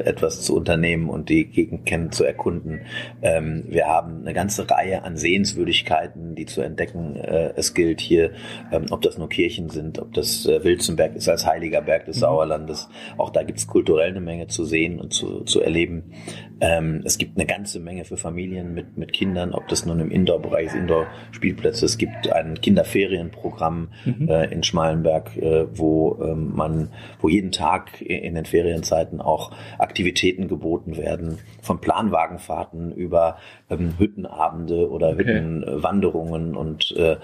etwas 0.00 0.42
zu 0.42 0.56
unternehmen 0.56 1.08
und 1.08 1.28
die 1.28 1.46
Gegend 1.46 1.86
kennen, 1.86 2.12
zu 2.12 2.24
erkunden. 2.24 2.82
Ähm, 3.22 3.64
wir 3.68 3.86
haben 3.86 4.20
eine 4.20 4.34
ganze 4.34 4.68
Reihe 4.70 5.02
an 5.02 5.16
Sehenswürdigkeiten, 5.16 6.34
die 6.34 6.46
zu 6.46 6.60
entdecken 6.60 7.16
äh, 7.16 7.52
es 7.56 7.74
gilt 7.74 8.00
hier, 8.00 8.32
ähm, 8.72 8.86
ob 8.90 9.02
das 9.02 9.18
nur 9.18 9.28
Kirchen 9.28 9.70
sind, 9.70 9.98
ob 9.98 10.12
das 10.12 10.46
äh, 10.46 10.62
Wilzenberg 10.64 11.16
ist 11.16 11.28
als 11.28 11.46
heiliger 11.46 11.80
Berg 11.80 12.06
des 12.06 12.16
mhm. 12.16 12.20
Sauerlandes. 12.20 12.88
Auch 13.16 13.30
da 13.30 13.42
gibt 13.42 13.58
es 13.58 13.66
kulturell 13.66 14.10
eine 14.10 14.20
Menge 14.20 14.48
zu 14.48 14.64
sehen 14.64 15.00
und 15.00 15.12
zu, 15.12 15.40
zu 15.44 15.60
erleben. 15.60 16.12
Ähm, 16.60 17.02
es 17.04 17.18
gibt 17.18 17.36
eine 17.36 17.46
ganze 17.46 17.80
Menge 17.80 18.04
für 18.04 18.16
Familien 18.16 18.74
mit, 18.74 18.96
mit 18.96 19.12
Kindern, 19.12 19.52
ob 19.52 19.68
das 19.68 19.86
nun 19.86 20.00
im 20.00 20.10
Indoor-Bereich 20.10 20.66
ist, 20.66 20.74
Indoor-Spielplätze. 20.74 21.84
Es 21.86 21.98
gibt 21.98 22.32
ein 22.32 22.60
Kinderferienprogramm 22.60 23.88
mhm. 24.04 24.28
äh, 24.28 24.46
in 24.46 24.62
Schmalenberg, 24.62 25.36
äh, 25.36 25.66
wo 25.72 25.93
ähm, 26.22 26.52
man, 26.54 26.90
wo 27.20 27.28
jeden 27.28 27.52
Tag 27.52 28.00
in 28.00 28.34
den 28.34 28.44
Ferienzeiten 28.44 29.20
auch 29.20 29.52
Aktivitäten 29.78 30.48
geboten 30.48 30.96
werden, 30.96 31.38
von 31.62 31.80
Planwagenfahrten 31.80 32.92
über 32.92 33.38
ähm, 33.70 33.94
Hüttenabende 33.98 34.90
oder 34.90 35.10
okay. 35.10 35.18
Hüttenwanderungen 35.18 36.56
und 36.56 36.94
äh, 36.96 37.16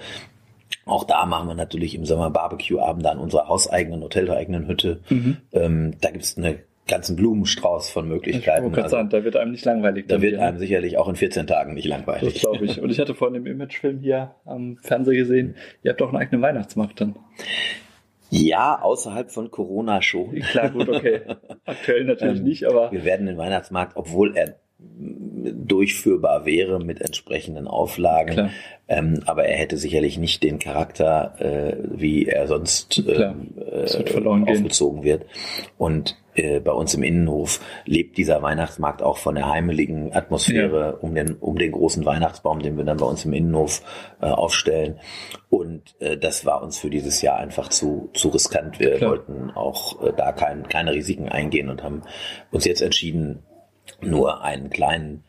auch 0.85 1.03
da 1.03 1.25
machen 1.25 1.47
wir 1.47 1.55
natürlich 1.55 1.95
im 1.95 2.05
Sommer 2.05 2.31
Barbecue-Abende 2.31 3.11
an 3.11 3.19
unserer 3.19 3.47
hauseigenen, 3.47 4.01
hotelleigenen 4.01 4.67
Hütte. 4.67 4.99
Mhm. 5.09 5.37
Ähm, 5.53 5.93
da 6.01 6.09
gibt's 6.09 6.37
eine 6.37 6.59
ganzen 6.87 7.15
Blumenstrauß 7.15 7.89
von 7.89 8.07
Möglichkeiten. 8.07 8.71
Ich 8.71 8.77
also, 8.77 9.01
da 9.03 9.23
wird 9.23 9.35
einem 9.37 9.51
nicht 9.51 9.65
langweilig. 9.65 10.07
Da 10.07 10.21
wird 10.21 10.39
einem 10.39 10.57
sicherlich 10.57 10.97
auch 10.97 11.07
in 11.07 11.15
14 11.15 11.47
Tagen 11.47 11.73
nicht 11.73 11.87
langweilig. 11.87 12.33
Das 12.33 12.41
glaube 12.41 12.65
ich. 12.65 12.81
Und 12.81 12.89
ich 12.89 12.99
hatte 12.99 13.15
vorhin 13.15 13.35
im 13.35 13.45
Imagefilm 13.45 13.99
hier 13.99 14.35
am 14.45 14.77
Fernseher 14.81 15.15
gesehen, 15.15 15.55
ihr 15.83 15.91
habt 15.91 16.01
auch 16.01 16.09
einen 16.09 16.17
eigenen 16.17 16.41
Weihnachtsmarkt 16.41 16.99
dann. 16.99 17.15
Ja, 18.31 18.81
außerhalb 18.81 19.29
von 19.29 19.51
Corona 19.51 20.01
schon. 20.01 20.33
Klar, 20.35 20.69
gut, 20.69 20.87
okay. 20.87 21.21
Aktuell 21.65 22.05
natürlich 22.05 22.39
ähm, 22.39 22.45
nicht, 22.45 22.65
aber. 22.65 22.91
Wir 22.91 23.03
werden 23.03 23.25
den 23.25 23.37
Weihnachtsmarkt, 23.37 23.97
obwohl 23.97 24.37
er 24.37 24.55
durchführbar 25.01 26.45
wäre 26.45 26.79
mit 26.79 27.01
entsprechenden 27.01 27.67
Auflagen. 27.67 28.51
Ähm, 28.87 29.21
aber 29.25 29.45
er 29.45 29.57
hätte 29.57 29.77
sicherlich 29.77 30.17
nicht 30.17 30.43
den 30.43 30.59
Charakter, 30.59 31.35
äh, 31.39 31.77
wie 31.89 32.27
er 32.27 32.47
sonst 32.47 32.99
äh, 33.07 33.31
aufgezogen 34.47 35.03
wird. 35.03 35.25
Und 35.77 36.17
äh, 36.35 36.59
bei 36.59 36.71
uns 36.71 36.93
im 36.93 37.03
Innenhof 37.03 37.61
lebt 37.85 38.17
dieser 38.17 38.41
Weihnachtsmarkt 38.41 39.01
auch 39.01 39.17
von 39.17 39.35
der 39.35 39.49
heimeligen 39.49 40.13
Atmosphäre 40.13 40.79
ja. 40.79 40.89
um, 40.91 41.15
den, 41.15 41.35
um 41.35 41.57
den 41.57 41.71
großen 41.71 42.05
Weihnachtsbaum, 42.05 42.59
den 42.59 42.77
wir 42.77 42.83
dann 42.83 42.97
bei 42.97 43.05
uns 43.05 43.23
im 43.23 43.33
Innenhof 43.33 43.81
äh, 44.21 44.25
aufstellen. 44.25 44.99
Und 45.49 45.95
äh, 45.99 46.17
das 46.17 46.45
war 46.45 46.61
uns 46.61 46.77
für 46.77 46.89
dieses 46.89 47.21
Jahr 47.21 47.37
einfach 47.37 47.69
zu, 47.69 48.09
zu 48.13 48.29
riskant. 48.29 48.79
Wir 48.79 48.97
Klar. 48.97 49.11
wollten 49.11 49.51
auch 49.51 50.03
äh, 50.03 50.11
da 50.15 50.33
kein, 50.33 50.67
keine 50.67 50.91
Risiken 50.93 51.29
eingehen 51.29 51.69
und 51.69 51.81
haben 51.81 52.01
uns 52.51 52.65
jetzt 52.65 52.81
entschieden, 52.81 53.39
nur 54.01 54.43
einen 54.43 54.69
kleinen, 54.69 55.23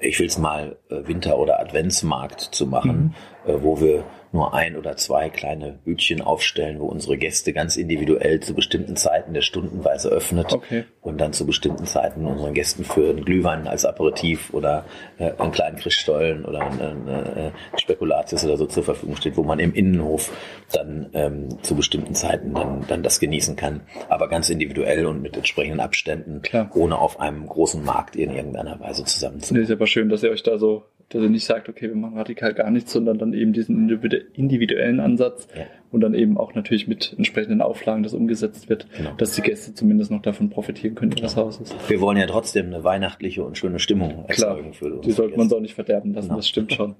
ich 0.00 0.18
will 0.18 0.26
es 0.26 0.38
mal 0.38 0.78
äh, 0.90 1.06
Winter- 1.06 1.38
oder 1.38 1.60
Adventsmarkt 1.60 2.40
zu 2.40 2.66
machen, 2.66 3.14
mhm. 3.46 3.50
Äh, 3.52 3.62
wo 3.62 3.80
wir 3.80 4.04
nur 4.32 4.54
ein 4.54 4.76
oder 4.76 4.96
zwei 4.96 5.28
kleine 5.28 5.78
Bütchen 5.84 6.22
aufstellen, 6.22 6.80
wo 6.80 6.86
unsere 6.86 7.18
Gäste 7.18 7.52
ganz 7.52 7.76
individuell 7.76 8.40
zu 8.40 8.54
bestimmten 8.54 8.96
Zeiten 8.96 9.34
der 9.34 9.42
Stundenweise 9.42 10.08
öffnet 10.08 10.52
okay. 10.52 10.84
und 11.02 11.20
dann 11.20 11.32
zu 11.32 11.46
bestimmten 11.46 11.84
Zeiten 11.84 12.26
unseren 12.26 12.54
Gästen 12.54 12.84
für 12.84 13.10
einen 13.10 13.24
Glühwein 13.24 13.66
als 13.66 13.84
Aperitif 13.84 14.52
oder 14.54 14.84
äh, 15.18 15.32
einen 15.38 15.52
kleinen 15.52 15.76
Christstollen 15.76 16.44
oder 16.44 16.60
eine, 16.60 17.52
äh, 17.74 17.78
Spekulatius 17.78 18.44
oder 18.44 18.56
so 18.56 18.66
zur 18.66 18.84
Verfügung 18.84 19.16
steht, 19.16 19.36
wo 19.36 19.42
man 19.42 19.58
im 19.58 19.74
Innenhof 19.74 20.32
dann 20.72 21.10
ähm, 21.12 21.62
zu 21.62 21.76
bestimmten 21.76 22.14
Zeiten 22.14 22.54
dann, 22.54 22.84
dann 22.88 23.02
das 23.02 23.20
genießen 23.20 23.56
kann, 23.56 23.82
aber 24.08 24.28
ganz 24.28 24.48
individuell 24.48 25.06
und 25.06 25.20
mit 25.20 25.36
entsprechenden 25.36 25.80
Abständen, 25.80 26.40
Klar. 26.42 26.70
ohne 26.74 26.98
auf 26.98 27.20
einem 27.20 27.46
großen 27.46 27.84
Markt 27.84 28.16
in 28.16 28.34
irgendeiner 28.34 28.80
Weise 28.80 29.04
zusammenzukommen. 29.04 29.62
Nee, 29.62 29.66
ist 29.66 29.72
aber 29.72 29.86
schön, 29.86 30.08
dass 30.08 30.22
ihr 30.22 30.30
euch 30.30 30.42
da 30.42 30.58
so 30.58 30.84
dass 31.12 31.22
er 31.22 31.28
nicht 31.28 31.44
sagt, 31.44 31.68
okay, 31.68 31.88
wir 31.88 31.96
machen 31.96 32.16
radikal 32.16 32.54
gar 32.54 32.70
nichts, 32.70 32.92
sondern 32.92 33.18
dann 33.18 33.34
eben 33.34 33.52
diesen 33.52 33.88
individuellen 34.34 35.00
Ansatz 35.00 35.46
ja. 35.56 35.64
und 35.90 36.00
dann 36.00 36.14
eben 36.14 36.38
auch 36.38 36.54
natürlich 36.54 36.88
mit 36.88 37.14
entsprechenden 37.16 37.60
Auflagen 37.60 38.02
das 38.02 38.14
umgesetzt 38.14 38.68
wird, 38.68 38.86
genau. 38.96 39.12
dass 39.18 39.34
die 39.34 39.42
Gäste 39.42 39.74
zumindest 39.74 40.10
noch 40.10 40.22
davon 40.22 40.48
profitieren 40.50 40.94
können 40.94 41.10
genau. 41.10 41.34
Hauses. 41.36 41.74
Wir 41.88 42.00
wollen 42.00 42.16
ja 42.16 42.26
trotzdem 42.26 42.66
eine 42.66 42.82
weihnachtliche 42.82 43.44
und 43.44 43.58
schöne 43.58 43.78
Stimmung 43.78 44.24
erzeugen 44.26 44.72
Klar, 44.72 44.72
für 44.72 44.94
uns. 44.94 45.06
Die 45.06 45.12
sollte 45.12 45.36
man 45.36 45.48
doch 45.48 45.60
nicht 45.60 45.74
verderben 45.74 46.14
lassen, 46.14 46.28
genau. 46.28 46.38
das 46.38 46.48
stimmt 46.48 46.72
schon. 46.72 46.94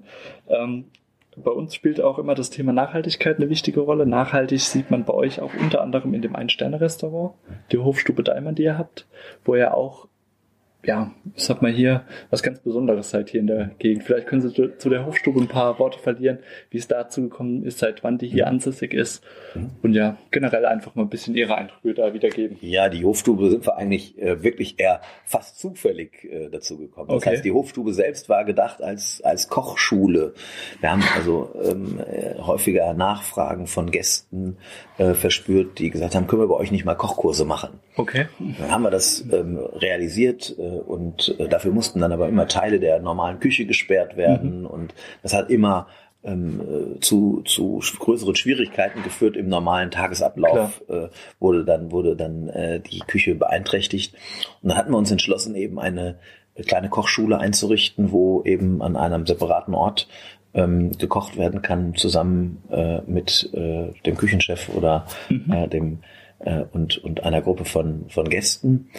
ähm, 0.47 0.85
bei 1.35 1.51
uns 1.51 1.73
spielt 1.73 1.99
auch 1.99 2.19
immer 2.19 2.35
das 2.35 2.51
Thema 2.51 2.73
Nachhaltigkeit 2.73 3.37
eine 3.37 3.49
wichtige 3.49 3.79
Rolle. 3.79 4.05
Nachhaltig 4.05 4.61
sieht 4.61 4.91
man 4.91 5.03
bei 5.03 5.13
euch 5.13 5.41
auch 5.41 5.51
unter 5.59 5.81
anderem 5.81 6.13
in 6.13 6.21
dem 6.21 6.35
Ein-Sterne-Restaurant, 6.35 7.33
die 7.71 7.79
Hofstube 7.79 8.23
Daimann, 8.23 8.53
die 8.53 8.63
ihr 8.63 8.77
habt, 8.77 9.07
wo 9.43 9.55
ihr 9.55 9.73
auch 9.73 10.07
ja, 10.85 11.11
ich 11.35 11.43
sag 11.43 11.61
mal 11.61 11.71
hier, 11.71 12.03
was 12.29 12.43
ganz 12.43 12.59
Besonderes 12.59 13.13
halt 13.13 13.29
hier 13.29 13.39
in 13.39 13.47
der 13.47 13.71
Gegend. 13.79 14.03
Vielleicht 14.03 14.27
können 14.27 14.41
Sie 14.41 14.77
zu 14.77 14.89
der 14.89 15.05
Hofstube 15.05 15.39
ein 15.39 15.47
paar 15.47 15.79
Worte 15.79 15.99
verlieren, 15.99 16.39
wie 16.69 16.77
es 16.77 16.87
dazu 16.87 17.21
gekommen 17.21 17.63
ist, 17.63 17.79
seit 17.79 18.03
wann 18.03 18.17
die 18.17 18.27
hier 18.27 18.45
mhm. 18.45 18.53
ansässig 18.53 18.93
ist. 18.93 19.23
Mhm. 19.55 19.69
Und 19.81 19.93
ja, 19.93 20.17
generell 20.31 20.65
einfach 20.65 20.95
mal 20.95 21.03
ein 21.03 21.09
bisschen 21.09 21.35
Ihre 21.35 21.55
Eindrücke 21.55 21.93
da 21.93 22.13
wiedergeben. 22.13 22.57
Ja, 22.61 22.89
die 22.89 23.05
Hofstube 23.05 23.49
sind 23.49 23.65
wir 23.65 23.77
eigentlich 23.77 24.17
äh, 24.21 24.43
wirklich 24.43 24.79
eher 24.79 25.01
fast 25.25 25.59
zufällig 25.59 26.25
äh, 26.25 26.49
dazu 26.49 26.77
gekommen. 26.77 27.07
Das 27.07 27.17
okay. 27.17 27.29
heißt, 27.31 27.45
die 27.45 27.51
Hofstube 27.51 27.93
selbst 27.93 28.27
war 28.27 28.43
gedacht 28.43 28.81
als, 28.81 29.21
als 29.23 29.47
Kochschule. 29.47 30.33
Wir 30.81 30.91
haben 30.91 31.03
also 31.15 31.49
ähm, 31.63 31.99
äh, 31.99 32.39
häufiger 32.39 32.93
Nachfragen 32.93 33.67
von 33.67 33.89
Gästen 33.89 34.57
äh, 34.97 35.13
verspürt, 35.13 35.79
die 35.79 35.89
gesagt 35.89 36.15
haben, 36.15 36.27
können 36.27 36.41
wir 36.41 36.47
bei 36.47 36.55
euch 36.55 36.71
nicht 36.71 36.85
mal 36.85 36.95
Kochkurse 36.95 37.45
machen. 37.45 37.79
Okay. 37.95 38.27
Dann 38.59 38.71
haben 38.71 38.83
wir 38.83 38.91
das 38.91 39.23
ähm, 39.31 39.57
realisiert 39.57 40.55
äh, 40.57 40.72
und 40.81 41.35
äh, 41.39 41.47
dafür 41.47 41.71
mussten 41.71 41.99
dann 41.99 42.11
aber 42.11 42.27
immer 42.27 42.47
Teile 42.47 42.79
der 42.79 42.99
normalen 42.99 43.39
Küche 43.39 43.65
gesperrt 43.65 44.17
werden 44.17 44.61
mhm. 44.61 44.65
und 44.65 44.93
das 45.21 45.33
hat 45.33 45.49
immer 45.49 45.87
ähm, 46.23 46.61
äh, 46.61 46.99
zu, 46.99 47.41
zu 47.41 47.81
größeren 47.99 48.35
Schwierigkeiten 48.35 49.03
geführt 49.03 49.35
im 49.35 49.49
normalen 49.49 49.91
Tagesablauf 49.91 50.81
äh, 50.89 51.07
wurde 51.39 51.65
dann 51.65 51.91
wurde 51.91 52.15
dann 52.15 52.47
äh, 52.49 52.79
die 52.79 52.99
Küche 52.99 53.35
beeinträchtigt 53.35 54.15
und 54.61 54.69
dann 54.69 54.77
hatten 54.77 54.91
wir 54.91 54.97
uns 54.97 55.11
entschlossen 55.11 55.55
eben 55.55 55.79
eine 55.79 56.17
kleine 56.67 56.89
Kochschule 56.89 57.39
einzurichten, 57.39 58.11
wo 58.11 58.43
eben 58.43 58.81
an 58.81 58.95
einem 58.95 59.25
separaten 59.25 59.73
Ort 59.73 60.07
ähm, 60.53 60.91
gekocht 60.97 61.37
werden 61.37 61.61
kann 61.61 61.95
zusammen 61.95 62.63
äh, 62.69 63.01
mit 63.07 63.49
äh, 63.53 63.91
dem 64.05 64.17
Küchenchef 64.17 64.69
oder 64.69 65.07
mhm. 65.29 65.51
äh, 65.51 65.67
dem 65.67 65.99
äh, 66.39 66.63
und 66.71 66.97
und 66.99 67.23
einer 67.23 67.41
Gruppe 67.41 67.65
von 67.65 68.05
von 68.09 68.29
Gästen 68.29 68.89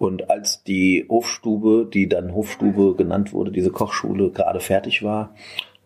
und 0.00 0.30
als 0.30 0.64
die 0.64 1.04
Hofstube, 1.10 1.86
die 1.92 2.08
dann 2.08 2.34
Hofstube 2.34 2.94
genannt 2.96 3.34
wurde, 3.34 3.52
diese 3.52 3.70
Kochschule 3.70 4.30
gerade 4.30 4.58
fertig 4.58 5.02
war, 5.02 5.34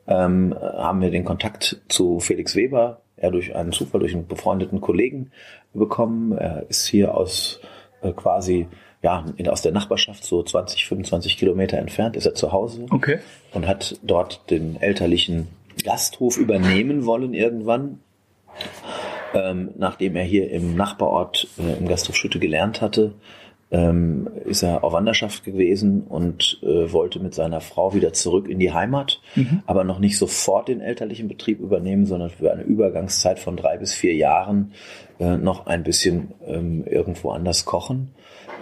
ähm, 0.06 0.54
haben 0.56 1.00
wir 1.00 1.11
den 1.11 1.25
Kontakt 1.25 1.83
zu 1.88 2.21
Felix 2.21 2.54
Weber, 2.54 3.00
er 3.16 3.33
durch 3.33 3.56
einen 3.56 3.73
Zufall, 3.73 3.99
durch 3.99 4.14
einen 4.14 4.28
befreundeten 4.28 4.80
Kollegen 4.80 5.33
bekommen. 5.73 6.30
Er 6.30 6.64
ist 6.68 6.87
hier 6.87 7.16
aus 7.16 7.59
äh, 8.02 8.12
quasi 8.12 8.68
ja, 9.02 9.25
in, 9.37 9.49
aus 9.49 9.62
der 9.62 9.73
Nachbarschaft, 9.73 10.25
so 10.25 10.44
20, 10.44 10.87
25 10.87 11.37
Kilometer 11.37 11.78
entfernt, 11.78 12.14
ist 12.14 12.26
er 12.26 12.35
zu 12.35 12.52
Hause 12.52 12.87
okay. 12.90 13.18
und 13.52 13.66
hat 13.66 13.99
dort 14.04 14.49
den 14.49 14.80
elterlichen 14.80 15.49
Gasthof 15.83 16.37
übernehmen 16.37 17.04
wollen 17.04 17.35
irgendwann, 17.35 17.99
ähm, 19.35 19.71
nachdem 19.76 20.14
er 20.14 20.23
hier 20.23 20.52
im 20.52 20.76
Nachbarort 20.76 21.49
äh, 21.59 21.76
im 21.78 21.88
Gasthof 21.88 22.14
Schütte 22.14 22.38
gelernt 22.38 22.80
hatte 22.80 23.12
ähm, 23.74 24.28
ist 24.44 24.62
er 24.62 24.84
auf 24.84 24.92
Wanderschaft 24.92 25.42
gewesen 25.42 26.04
und 26.04 26.60
äh, 26.62 26.92
wollte 26.92 27.18
mit 27.18 27.34
seiner 27.34 27.60
Frau 27.60 27.92
wieder 27.92 28.12
zurück 28.12 28.48
in 28.48 28.60
die 28.60 28.72
Heimat, 28.72 29.20
mhm. 29.34 29.64
aber 29.66 29.82
noch 29.82 29.98
nicht 29.98 30.16
sofort 30.16 30.68
den 30.68 30.80
elterlichen 30.80 31.26
Betrieb 31.26 31.58
übernehmen, 31.58 32.06
sondern 32.06 32.30
für 32.30 32.52
eine 32.52 32.62
Übergangszeit 32.62 33.40
von 33.40 33.56
drei 33.56 33.76
bis 33.76 33.92
vier 33.92 34.14
Jahren 34.14 34.74
äh, 35.18 35.36
noch 35.36 35.66
ein 35.66 35.82
bisschen 35.82 36.34
ähm, 36.46 36.84
irgendwo 36.86 37.30
anders 37.30 37.64
kochen. 37.64 38.12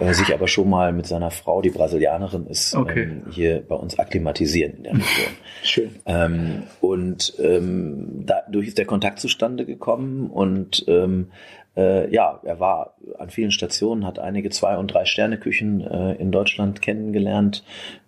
Äh, 0.01 0.15
sich 0.15 0.33
aber 0.33 0.49
schon 0.49 0.71
mal 0.71 0.93
mit 0.93 1.07
seiner 1.07 1.31
Frau, 1.31 1.61
die 1.61 1.69
Brasilianerin 1.69 2.47
ist, 2.47 2.75
okay. 2.75 3.03
ähm, 3.03 3.25
hier 3.31 3.63
bei 3.69 3.75
uns 3.75 3.99
akklimatisieren 3.99 4.79
in 4.79 4.83
der 4.85 4.93
Region. 4.95 5.33
Schön. 5.63 5.91
Ähm, 6.07 6.63
und 6.81 7.35
ähm, 7.39 8.25
dadurch 8.25 8.69
ist 8.69 8.79
der 8.79 8.87
Kontakt 8.87 9.21
zustande 9.21 9.67
gekommen 9.67 10.31
und 10.31 10.85
ähm, 10.89 11.29
äh, 11.77 12.13
ja, 12.13 12.41
er 12.45 12.61
war 12.61 12.97
an 13.19 13.31
vielen 13.31 13.51
Stationen, 13.51 14.07
hat 14.07 14.19
einige 14.19 14.51
Zwei- 14.51 14.77
und 14.77 14.89
Drei-Sterne-Küchen 14.89 15.81
äh, 15.81 16.15
in 16.15 16.31
Deutschland 16.31 16.83
kennengelernt. 16.83 17.65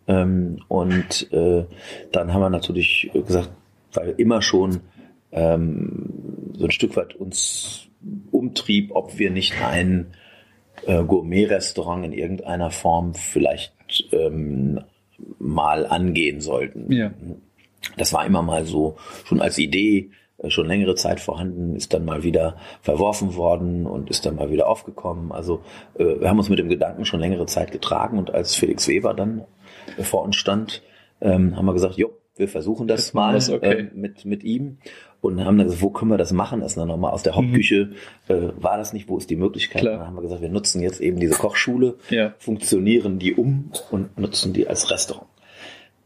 Ähm, 0.06 0.60
und 0.68 1.32
äh, 1.32 1.64
dann 2.12 2.32
haben 2.32 2.40
wir 2.40 2.50
natürlich 2.50 3.10
gesagt, 3.12 3.50
weil 3.92 4.14
immer 4.18 4.42
schon 4.42 4.80
ähm, 5.32 6.10
so 6.52 6.64
ein 6.66 6.70
Stück 6.70 6.96
weit 6.96 7.14
uns 7.14 7.88
umtrieb, 8.30 8.90
ob 8.94 9.18
wir 9.18 9.30
nicht 9.30 9.54
ein 9.62 10.08
äh, 10.86 11.02
Gourmet-Restaurant 11.02 12.04
in 12.04 12.12
irgendeiner 12.12 12.70
Form 12.70 13.14
vielleicht 13.14 13.72
ähm, 14.12 14.80
mal 15.38 15.86
angehen 15.86 16.40
sollten. 16.40 16.92
Ja. 16.92 17.12
Das 17.96 18.12
war 18.12 18.26
immer 18.26 18.42
mal 18.42 18.64
so 18.64 18.96
schon 19.24 19.40
als 19.40 19.58
Idee 19.58 20.10
schon 20.48 20.66
längere 20.66 20.94
Zeit 20.94 21.20
vorhanden, 21.20 21.76
ist 21.76 21.94
dann 21.94 22.04
mal 22.04 22.22
wieder 22.22 22.56
verworfen 22.82 23.36
worden 23.36 23.86
und 23.86 24.10
ist 24.10 24.26
dann 24.26 24.36
mal 24.36 24.50
wieder 24.50 24.68
aufgekommen. 24.68 25.32
Also 25.32 25.62
äh, 25.96 26.20
wir 26.20 26.28
haben 26.28 26.38
uns 26.38 26.48
mit 26.48 26.58
dem 26.58 26.68
Gedanken 26.68 27.04
schon 27.04 27.20
längere 27.20 27.46
Zeit 27.46 27.72
getragen 27.72 28.18
und 28.18 28.34
als 28.34 28.54
Felix 28.54 28.88
Weber 28.88 29.14
dann 29.14 29.44
äh, 29.96 30.02
vor 30.02 30.22
uns 30.22 30.36
stand, 30.36 30.82
ähm, 31.20 31.56
haben 31.56 31.66
wir 31.66 31.72
gesagt, 31.72 31.96
jo, 31.96 32.10
wir 32.36 32.48
versuchen 32.48 32.88
das 32.88 33.14
machen 33.14 33.40
mal 33.48 33.54
okay. 33.54 33.72
äh, 33.72 33.90
mit, 33.94 34.24
mit 34.24 34.42
ihm 34.42 34.78
und 35.20 35.42
haben 35.44 35.56
dann 35.56 35.66
gesagt, 35.68 35.82
wo 35.82 35.90
können 35.90 36.10
wir 36.10 36.18
das 36.18 36.32
machen? 36.32 36.60
Das 36.60 36.72
ist 36.72 36.78
dann 36.78 36.88
nochmal 36.88 37.12
aus 37.12 37.22
der 37.22 37.36
Hauptküche, 37.36 37.92
äh, 38.28 38.48
war 38.56 38.76
das 38.76 38.92
nicht, 38.92 39.08
wo 39.08 39.16
ist 39.16 39.30
die 39.30 39.36
Möglichkeit? 39.36 39.82
Mhm. 39.82 39.86
Klar. 39.86 39.98
Dann 39.98 40.06
haben 40.08 40.14
wir 40.16 40.22
gesagt, 40.22 40.42
wir 40.42 40.48
nutzen 40.48 40.82
jetzt 40.82 41.00
eben 41.00 41.20
diese 41.20 41.34
Kochschule, 41.34 41.96
Ja. 42.10 42.34
funktionieren 42.38 43.18
die 43.18 43.34
um 43.34 43.70
und 43.90 44.18
nutzen 44.18 44.52
die 44.52 44.68
als 44.68 44.90
Restaurant. 44.90 45.28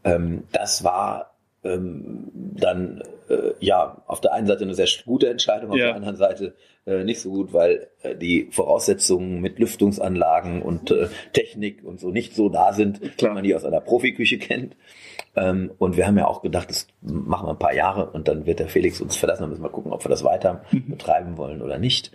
Ähm, 0.03 0.43
das 0.51 0.83
war 0.83 1.31
ähm, 1.63 2.29
dann 2.33 3.03
äh, 3.29 3.53
ja 3.59 4.01
auf 4.07 4.21
der 4.21 4.33
einen 4.33 4.47
Seite 4.47 4.63
eine 4.63 4.73
sehr 4.75 4.87
gute 5.05 5.29
Entscheidung, 5.29 5.71
auf 5.71 5.77
Ja. 5.77 5.87
der 5.87 5.95
anderen 5.95 6.15
Seite 6.17 6.55
äh, 6.85 7.03
nicht 7.03 7.19
so 7.21 7.29
gut, 7.29 7.53
weil 7.53 7.87
äh, 8.01 8.15
die 8.15 8.47
Voraussetzungen 8.51 9.41
mit 9.41 9.59
Lüftungsanlagen 9.59 10.61
und 10.61 10.91
äh, 10.91 11.07
Technik 11.33 11.83
und 11.83 11.99
so 11.99 12.09
nicht 12.11 12.35
so 12.35 12.49
da 12.49 12.73
sind, 12.73 13.17
Klar. 13.17 13.31
wie 13.31 13.35
man 13.35 13.43
die 13.43 13.55
aus 13.55 13.65
einer 13.65 13.81
Profiküche 13.81 14.37
kennt. 14.37 14.75
Ähm, 15.35 15.71
und 15.77 15.95
wir 15.95 16.07
haben 16.07 16.17
ja 16.17 16.25
auch 16.25 16.41
gedacht, 16.41 16.69
das 16.69 16.87
machen 17.01 17.47
wir 17.47 17.51
ein 17.51 17.59
paar 17.59 17.73
Jahre 17.75 18.09
und 18.09 18.27
dann 18.27 18.45
wird 18.47 18.59
der 18.59 18.67
Felix 18.67 18.99
uns 18.99 19.15
verlassen. 19.15 19.41
Dann 19.43 19.51
müssen 19.51 19.61
wir 19.63 19.69
gucken, 19.69 19.91
ob 19.93 20.03
wir 20.03 20.09
das 20.09 20.23
weiter 20.23 20.63
betreiben 20.87 21.37
wollen 21.37 21.61
oder 21.61 21.77
nicht. 21.77 22.11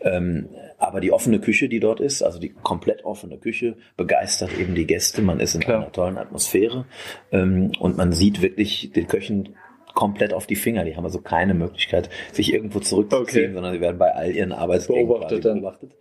Ähm, 0.00 0.48
aber 0.78 1.00
die 1.00 1.10
offene 1.10 1.40
Küche, 1.40 1.68
die 1.68 1.80
dort 1.80 2.00
ist, 2.00 2.22
also 2.22 2.38
die 2.38 2.50
komplett 2.50 3.04
offene 3.04 3.38
Küche, 3.38 3.76
begeistert 3.96 4.50
eben 4.58 4.74
die 4.74 4.86
Gäste. 4.86 5.22
Man 5.22 5.40
ist 5.40 5.54
in 5.54 5.62
Klar. 5.62 5.78
einer 5.78 5.92
tollen 5.92 6.18
Atmosphäre 6.18 6.84
ähm, 7.32 7.72
und 7.80 7.96
man 7.96 8.12
sieht 8.12 8.42
wirklich 8.42 8.92
den 8.92 9.08
Köchen 9.08 9.56
komplett 9.94 10.32
auf 10.32 10.46
die 10.46 10.56
Finger. 10.56 10.84
Die 10.84 10.96
haben 10.96 11.04
also 11.04 11.20
keine 11.20 11.54
Möglichkeit, 11.54 12.10
sich 12.32 12.52
irgendwo 12.52 12.80
zurückzuziehen, 12.80 13.44
Okay. 13.46 13.54
sondern 13.54 13.72
sie 13.72 13.80
werden 13.80 13.98
bei 13.98 14.14
all 14.14 14.30
ihren 14.30 14.52
Arbeitsgängen 14.52 15.08
Beobachtet 15.08 15.42
beobachtet. 15.42 15.92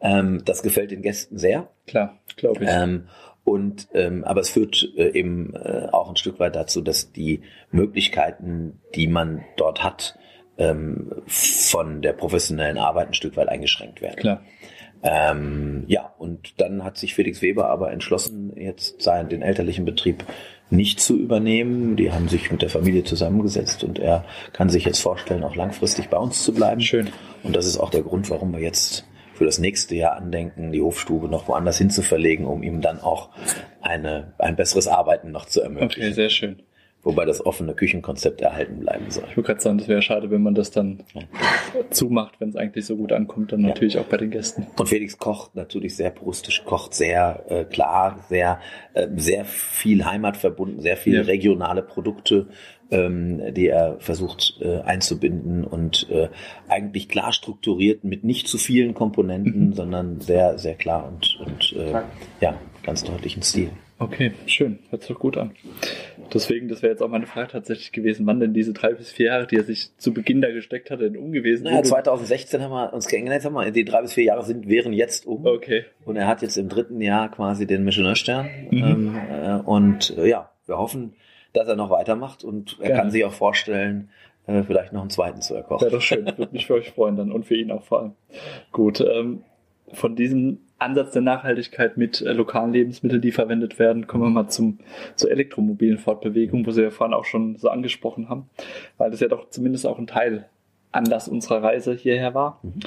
Ähm, 0.00 0.42
das 0.44 0.62
gefällt 0.62 0.90
den 0.90 1.02
Gästen 1.02 1.38
sehr. 1.38 1.68
Klar, 1.86 2.18
glaube 2.36 2.64
ich. 2.64 2.70
Ähm, 2.70 3.08
und 3.44 3.88
ähm, 3.94 4.24
aber 4.24 4.40
es 4.40 4.50
führt 4.50 4.92
äh, 4.96 5.10
eben 5.10 5.54
äh, 5.54 5.88
auch 5.92 6.08
ein 6.08 6.16
Stück 6.16 6.38
weit 6.38 6.56
dazu, 6.56 6.80
dass 6.80 7.12
die 7.12 7.42
Möglichkeiten, 7.70 8.80
die 8.94 9.06
man 9.08 9.44
dort 9.56 9.82
hat, 9.82 10.18
ähm, 10.58 11.10
von 11.26 12.02
der 12.02 12.12
professionellen 12.12 12.78
Arbeit 12.78 13.08
ein 13.08 13.14
Stück 13.14 13.36
weit 13.36 13.48
eingeschränkt 13.48 14.02
werden. 14.02 14.16
Klar. 14.16 14.42
Ähm, 15.02 15.84
ja, 15.86 16.14
und 16.18 16.60
dann 16.60 16.84
hat 16.84 16.98
sich 16.98 17.14
Felix 17.14 17.40
Weber 17.40 17.68
aber 17.70 17.90
entschlossen, 17.90 18.52
jetzt 18.56 19.00
seinen, 19.00 19.30
den 19.30 19.40
elterlichen 19.40 19.86
Betrieb 19.86 20.24
nicht 20.70 21.00
zu 21.00 21.16
übernehmen. 21.16 21.96
Die 21.96 22.12
haben 22.12 22.28
sich 22.28 22.50
mit 22.50 22.62
der 22.62 22.70
Familie 22.70 23.04
zusammengesetzt 23.04 23.84
und 23.84 23.98
er 23.98 24.24
kann 24.52 24.70
sich 24.70 24.84
jetzt 24.84 25.00
vorstellen, 25.00 25.44
auch 25.44 25.56
langfristig 25.56 26.08
bei 26.08 26.16
uns 26.16 26.44
zu 26.44 26.52
bleiben. 26.52 26.80
Schön. 26.80 27.10
Und 27.42 27.56
das 27.56 27.66
ist 27.66 27.78
auch 27.78 27.90
der 27.90 28.02
Grund, 28.02 28.30
warum 28.30 28.52
wir 28.52 28.60
jetzt 28.60 29.06
für 29.34 29.46
das 29.46 29.58
nächste 29.58 29.94
Jahr 29.94 30.16
andenken, 30.16 30.70
die 30.70 30.82
Hofstube 30.82 31.28
noch 31.28 31.48
woanders 31.48 31.78
hin 31.78 31.90
zu 31.90 32.02
verlegen, 32.02 32.44
um 32.44 32.62
ihm 32.62 32.82
dann 32.82 33.00
auch 33.00 33.30
eine, 33.80 34.34
ein 34.38 34.54
besseres 34.54 34.86
Arbeiten 34.86 35.30
noch 35.30 35.46
zu 35.46 35.62
ermöglichen. 35.62 36.02
Okay, 36.02 36.12
sehr 36.12 36.30
schön. 36.30 36.62
Wobei 37.02 37.24
das 37.24 37.44
offene 37.44 37.72
Küchenkonzept 37.74 38.42
erhalten 38.42 38.80
bleiben 38.80 39.10
soll. 39.10 39.24
Ich 39.30 39.36
würde 39.36 39.46
gerade 39.46 39.60
sagen, 39.60 39.78
das 39.78 39.88
wäre 39.88 40.02
schade, 40.02 40.30
wenn 40.30 40.42
man 40.42 40.54
das 40.54 40.70
dann 40.70 41.00
zumacht, 41.90 42.38
wenn 42.40 42.50
es 42.50 42.56
eigentlich 42.56 42.84
so 42.84 42.96
gut 42.96 43.12
ankommt, 43.12 43.52
dann 43.52 43.62
natürlich 43.62 43.98
auch 43.98 44.04
bei 44.04 44.18
den 44.18 44.30
Gästen. 44.30 44.66
Und 44.78 44.88
Felix 44.88 45.16
kocht 45.16 45.54
natürlich 45.54 45.96
sehr 45.96 46.10
puristisch, 46.10 46.62
kocht 46.66 46.92
sehr 46.92 47.44
äh, 47.48 47.64
klar, 47.64 48.18
sehr, 48.28 48.60
äh, 48.92 49.08
sehr 49.16 49.46
viel 49.46 50.04
Heimat 50.04 50.36
verbunden, 50.36 50.82
sehr 50.82 50.98
viele 50.98 51.18
Ja. 51.18 51.22
regionale 51.24 51.82
Produkte, 51.82 52.48
ähm, 52.90 53.40
die 53.54 53.68
er 53.68 53.96
versucht 54.00 54.58
äh, 54.60 54.80
einzubinden 54.80 55.64
und 55.64 56.06
äh, 56.10 56.28
eigentlich 56.68 57.08
klar 57.08 57.32
strukturiert 57.32 58.04
mit 58.04 58.24
nicht 58.24 58.46
zu 58.46 58.58
vielen 58.58 58.92
Komponenten, 58.94 59.72
sondern 59.72 60.20
sehr, 60.20 60.58
sehr 60.58 60.74
klar 60.74 61.08
und, 61.08 61.38
und 61.46 61.72
äh, 61.78 62.02
ja, 62.40 62.58
ganz 62.82 63.04
deutlichen 63.04 63.42
Stil. 63.42 63.70
Okay, 64.00 64.32
schön. 64.46 64.78
Hört 64.88 65.02
sich 65.02 65.12
doch 65.12 65.20
gut 65.20 65.36
an. 65.36 65.52
Deswegen, 66.32 66.68
das 66.68 66.80
wäre 66.82 66.92
jetzt 66.92 67.02
auch 67.02 67.08
meine 67.08 67.26
Frage 67.26 67.48
tatsächlich 67.48 67.92
gewesen, 67.92 68.26
wann 68.26 68.40
denn 68.40 68.54
diese 68.54 68.72
drei 68.72 68.94
bis 68.94 69.12
vier 69.12 69.26
Jahre, 69.26 69.46
die 69.46 69.56
er 69.56 69.64
sich 69.64 69.94
zu 69.98 70.14
Beginn 70.14 70.40
da 70.40 70.50
gesteckt 70.50 70.90
hatte, 70.90 71.10
denn 71.10 71.20
um 71.20 71.32
gewesen 71.32 71.64
Naja, 71.64 71.76
sind. 71.76 71.88
2016 71.88 72.62
haben 72.62 72.70
wir 72.70 72.94
uns 72.94 73.08
kennengelernt, 73.08 73.44
haben 73.44 73.52
wir, 73.52 73.70
die 73.70 73.84
drei 73.84 74.00
bis 74.00 74.14
vier 74.14 74.24
Jahre 74.24 74.42
sind, 74.42 74.68
wären 74.68 74.94
jetzt 74.94 75.26
um. 75.26 75.44
Okay, 75.44 75.84
Und 76.06 76.16
er 76.16 76.26
hat 76.26 76.40
jetzt 76.40 76.56
im 76.56 76.70
dritten 76.70 77.02
Jahr 77.02 77.30
quasi 77.30 77.66
den 77.66 77.84
Michelin-Stern. 77.84 78.48
Mhm. 78.70 78.82
Ähm, 78.82 79.20
äh, 79.30 79.54
und 79.60 80.16
äh, 80.16 80.26
ja, 80.26 80.50
wir 80.64 80.78
hoffen, 80.78 81.12
dass 81.52 81.68
er 81.68 81.76
noch 81.76 81.90
weitermacht 81.90 82.42
und 82.42 82.78
er 82.80 82.86
Gerne. 82.88 83.02
kann 83.02 83.10
sich 83.10 83.24
auch 83.26 83.32
vorstellen, 83.34 84.08
äh, 84.46 84.62
vielleicht 84.62 84.94
noch 84.94 85.02
einen 85.02 85.10
zweiten 85.10 85.42
zu 85.42 85.54
erkochen. 85.54 85.82
wäre 85.82 85.92
doch 85.92 86.00
schön. 86.00 86.24
Würde 86.24 86.52
mich 86.52 86.66
für 86.66 86.74
euch 86.74 86.90
freuen 86.90 87.16
dann 87.16 87.32
und 87.32 87.44
für 87.44 87.54
ihn 87.56 87.70
auch 87.70 87.82
vor 87.82 88.00
allem. 88.00 88.12
Gut, 88.72 89.00
ähm, 89.00 89.42
von 89.92 90.16
diesem 90.16 90.60
Ansatz 90.80 91.12
der 91.12 91.22
Nachhaltigkeit 91.22 91.96
mit 91.96 92.20
äh, 92.22 92.32
lokalen 92.32 92.72
Lebensmitteln, 92.72 93.20
die 93.20 93.32
verwendet 93.32 93.78
werden, 93.78 94.06
kommen 94.06 94.24
wir 94.24 94.30
mal 94.30 94.48
zum, 94.48 94.78
zur 95.14 95.30
elektromobilen 95.30 95.98
Fortbewegung, 95.98 96.66
wo 96.66 96.70
Sie 96.70 96.82
ja 96.82 96.90
vorhin 96.90 97.14
auch 97.14 97.24
schon 97.24 97.56
so 97.56 97.68
angesprochen 97.68 98.28
haben, 98.28 98.48
weil 98.98 99.10
das 99.10 99.20
ja 99.20 99.28
doch 99.28 99.50
zumindest 99.50 99.86
auch 99.86 99.98
ein 99.98 100.06
Teil 100.06 100.46
Anlass 100.92 101.28
unserer 101.28 101.62
Reise 101.62 101.94
hierher 101.94 102.34
war. 102.34 102.60
Mhm. 102.62 102.80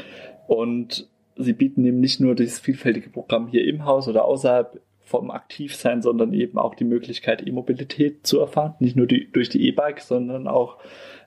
Und 0.48 1.08
Sie 1.36 1.54
bieten 1.54 1.84
eben 1.86 2.00
nicht 2.00 2.20
nur 2.20 2.36
dieses 2.36 2.60
vielfältige 2.60 3.10
Programm 3.10 3.48
hier 3.48 3.66
im 3.66 3.86
Haus 3.86 4.08
oder 4.08 4.26
außerhalb 4.26 4.80
vom 5.04 5.32
Aktivsein, 5.32 6.02
sondern 6.02 6.34
eben 6.34 6.58
auch 6.58 6.76
die 6.76 6.86
Möglichkeit, 6.86 7.46
E-Mobilität 7.46 8.26
zu 8.26 8.40
erfahren. 8.40 8.76
Nicht 8.80 8.96
nur 8.96 9.08
die, 9.08 9.32
durch 9.32 9.50
die 9.50 9.68
E-Bike, 9.68 10.02
sondern 10.02 10.48
auch 10.48 10.78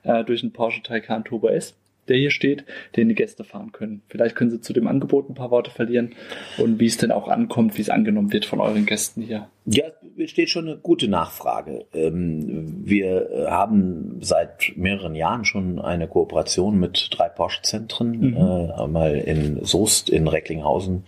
äh, 0.03 0.23
durch 0.23 0.41
den 0.41 0.51
Porsche 0.51 0.81
Taycan 0.81 1.23
Turbo 1.23 1.47
S, 1.49 1.75
der 2.09 2.17
hier 2.17 2.31
steht, 2.31 2.65
den 2.95 3.09
die 3.09 3.15
Gäste 3.15 3.43
fahren 3.43 3.71
können. 3.71 4.01
Vielleicht 4.09 4.35
können 4.35 4.51
Sie 4.51 4.61
zu 4.61 4.73
dem 4.73 4.87
Angebot 4.87 5.29
ein 5.29 5.35
paar 5.35 5.51
Worte 5.51 5.71
verlieren 5.71 6.13
und 6.57 6.79
wie 6.79 6.85
es 6.87 6.97
denn 6.97 7.11
auch 7.11 7.27
ankommt, 7.27 7.77
wie 7.77 7.81
es 7.81 7.89
angenommen 7.89 8.31
wird 8.33 8.45
von 8.45 8.59
euren 8.59 8.85
Gästen 8.85 9.21
hier. 9.21 9.47
Ja, 9.65 9.85
es 10.17 10.31
steht 10.31 10.49
schon 10.49 10.67
eine 10.67 10.77
gute 10.77 11.07
Nachfrage. 11.07 11.85
Ähm, 11.93 12.83
Wir 12.85 13.47
haben 13.49 14.17
seit 14.21 14.73
mehreren 14.75 15.15
Jahren 15.15 15.45
schon 15.45 15.79
eine 15.79 16.07
Kooperation 16.07 16.79
mit 16.79 17.09
drei 17.11 17.29
Porsche-Zentren, 17.29 18.31
Mhm. 18.31 18.37
äh, 18.37 18.71
einmal 18.81 19.15
in 19.15 19.63
Soest, 19.65 20.09
in 20.09 20.27
Recklinghausen 20.27 21.03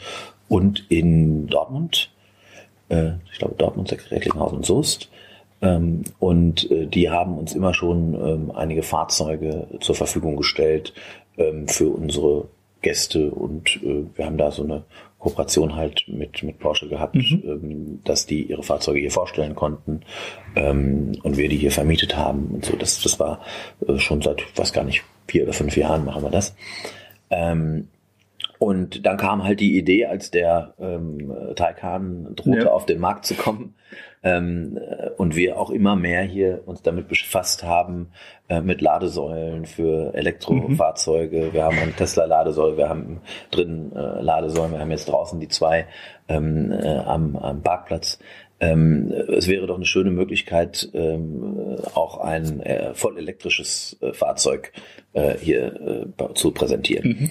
und 0.48 0.86
in 0.90 1.48
Dortmund. 1.48 2.12
Äh, 2.90 3.12
Ich 3.32 3.38
glaube 3.40 3.56
Dortmund, 3.58 3.92
Recklinghausen 4.12 4.58
und 4.58 4.66
Soest. 4.66 5.10
Ähm, 5.62 6.04
Und 6.20 6.70
äh, 6.72 6.86
die 6.88 7.10
haben 7.10 7.38
uns 7.38 7.54
immer 7.54 7.74
schon 7.74 8.14
ähm, 8.14 8.52
einige 8.52 8.84
Fahrzeuge 8.84 9.68
zur 9.82 9.96
Verfügung 9.96 10.38
gestellt 10.38 10.94
ähm, 11.38 11.68
für 11.68 11.90
unsere 11.90 12.48
Gäste 12.82 13.30
und 13.32 13.78
äh, 13.84 14.06
wir 14.16 14.26
haben 14.26 14.38
da 14.38 14.52
so 14.52 14.64
eine 14.64 14.84
Kooperation 15.20 15.76
halt 15.76 16.06
mit, 16.08 16.44
mit 16.44 16.60
Porsche 16.60 16.88
gehabt, 16.88 17.16
Mhm. 17.16 17.44
ähm, 17.46 18.00
dass 18.06 18.26
die 18.26 18.44
ihre 18.44 18.64
Fahrzeuge 18.64 19.02
hier 19.02 19.12
vorstellen 19.12 19.54
konnten 19.54 20.02
ähm, 20.56 21.12
und 21.24 21.36
wir 21.36 21.50
die 21.50 21.58
hier 21.58 21.72
vermietet 21.72 22.16
haben 22.16 22.52
und 22.54 22.64
so. 22.64 22.78
Das, 22.78 23.02
das 23.02 23.20
war 23.20 23.42
äh, 23.86 23.98
schon 23.98 24.22
seit, 24.22 24.40
ich 24.42 24.58
weiß 24.58 24.72
gar 24.72 24.86
nicht, 24.86 25.04
vier 25.28 25.44
oder 25.44 25.52
fünf 25.54 25.76
Jahren 25.76 26.06
machen 26.06 26.24
wir 26.24 26.30
das. 26.30 26.56
Ähm, 27.30 27.90
und 28.60 29.06
dann 29.06 29.18
kam 29.18 29.44
halt 29.44 29.60
die 29.62 29.78
Idee, 29.78 30.06
als 30.06 30.32
der 30.32 30.74
ähm, 30.80 31.34
Taycan 31.56 32.36
drohte, 32.36 32.66
Ja. 32.66 32.72
auf 32.72 32.86
den 32.86 33.00
Markt 33.00 33.26
zu 33.26 33.34
kommen 33.34 33.74
ähm, 34.22 34.78
äh, 34.78 35.10
und 35.18 35.36
wir 35.38 35.58
auch 35.58 35.70
immer 35.70 35.96
mehr 35.96 36.24
hier 36.24 36.62
uns 36.66 36.82
damit 36.82 37.08
befasst 37.08 37.64
haben, 37.64 38.10
äh, 38.50 38.60
mit 38.60 38.82
Ladesäulen 38.82 39.66
für 39.66 40.14
Elektrofahrzeuge. 40.14 41.54
Wir 41.54 41.64
haben 41.64 41.78
eine 41.80 41.94
Tesla-Ladesäule, 41.94 42.76
wir 42.78 42.90
haben 42.90 43.22
drin 43.50 43.92
äh, 43.96 44.22
Ladesäulen, 44.22 44.74
wir 44.74 44.80
haben 44.80 44.92
jetzt 44.92 45.10
draußen 45.10 45.40
die 45.40 45.48
zwei 45.48 45.88
ähm, 46.28 46.72
äh, 46.72 46.98
am, 46.98 47.38
am 47.38 47.64
Parkplatz. 47.64 48.20
Ähm, 48.60 49.14
es 49.30 49.48
wäre 49.48 49.68
doch 49.68 49.78
eine 49.78 49.86
schöne 49.86 50.12
Möglichkeit, 50.12 50.90
ähm, 50.94 51.78
auch 51.94 52.18
ein 52.18 52.60
äh, 52.60 52.94
voll 52.94 53.18
elektrisches 53.18 53.98
äh, 54.02 54.12
Fahrzeug 54.12 54.74
äh, 55.14 55.36
hier 55.38 56.12
äh, 56.20 56.34
zu 56.34 56.52
präsentieren. 56.52 57.08
Mhm. 57.08 57.30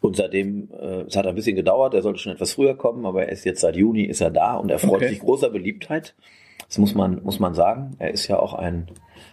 Und 0.00 0.16
seitdem, 0.16 0.68
äh, 0.72 1.02
es 1.02 1.16
hat 1.16 1.26
ein 1.26 1.34
bisschen 1.34 1.56
gedauert, 1.56 1.94
er 1.94 2.02
sollte 2.02 2.20
schon 2.20 2.32
etwas 2.32 2.52
früher 2.52 2.76
kommen, 2.76 3.04
aber 3.06 3.24
er 3.24 3.32
ist 3.32 3.44
jetzt 3.44 3.60
seit 3.60 3.76
Juni 3.76 4.04
ist 4.04 4.20
er 4.20 4.30
da 4.30 4.54
und 4.56 4.70
er 4.70 4.78
freut 4.78 4.96
Okay. 4.96 5.08
sich 5.08 5.18
großer 5.20 5.50
Beliebtheit. 5.50 6.14
Das 6.68 6.76
muss 6.78 6.94
man, 6.94 7.22
muss 7.22 7.40
man 7.40 7.54
sagen. 7.54 7.96
Er 7.98 8.10
ist 8.12 8.28
ja 8.28 8.38
auch 8.38 8.52
ein, 8.52 8.88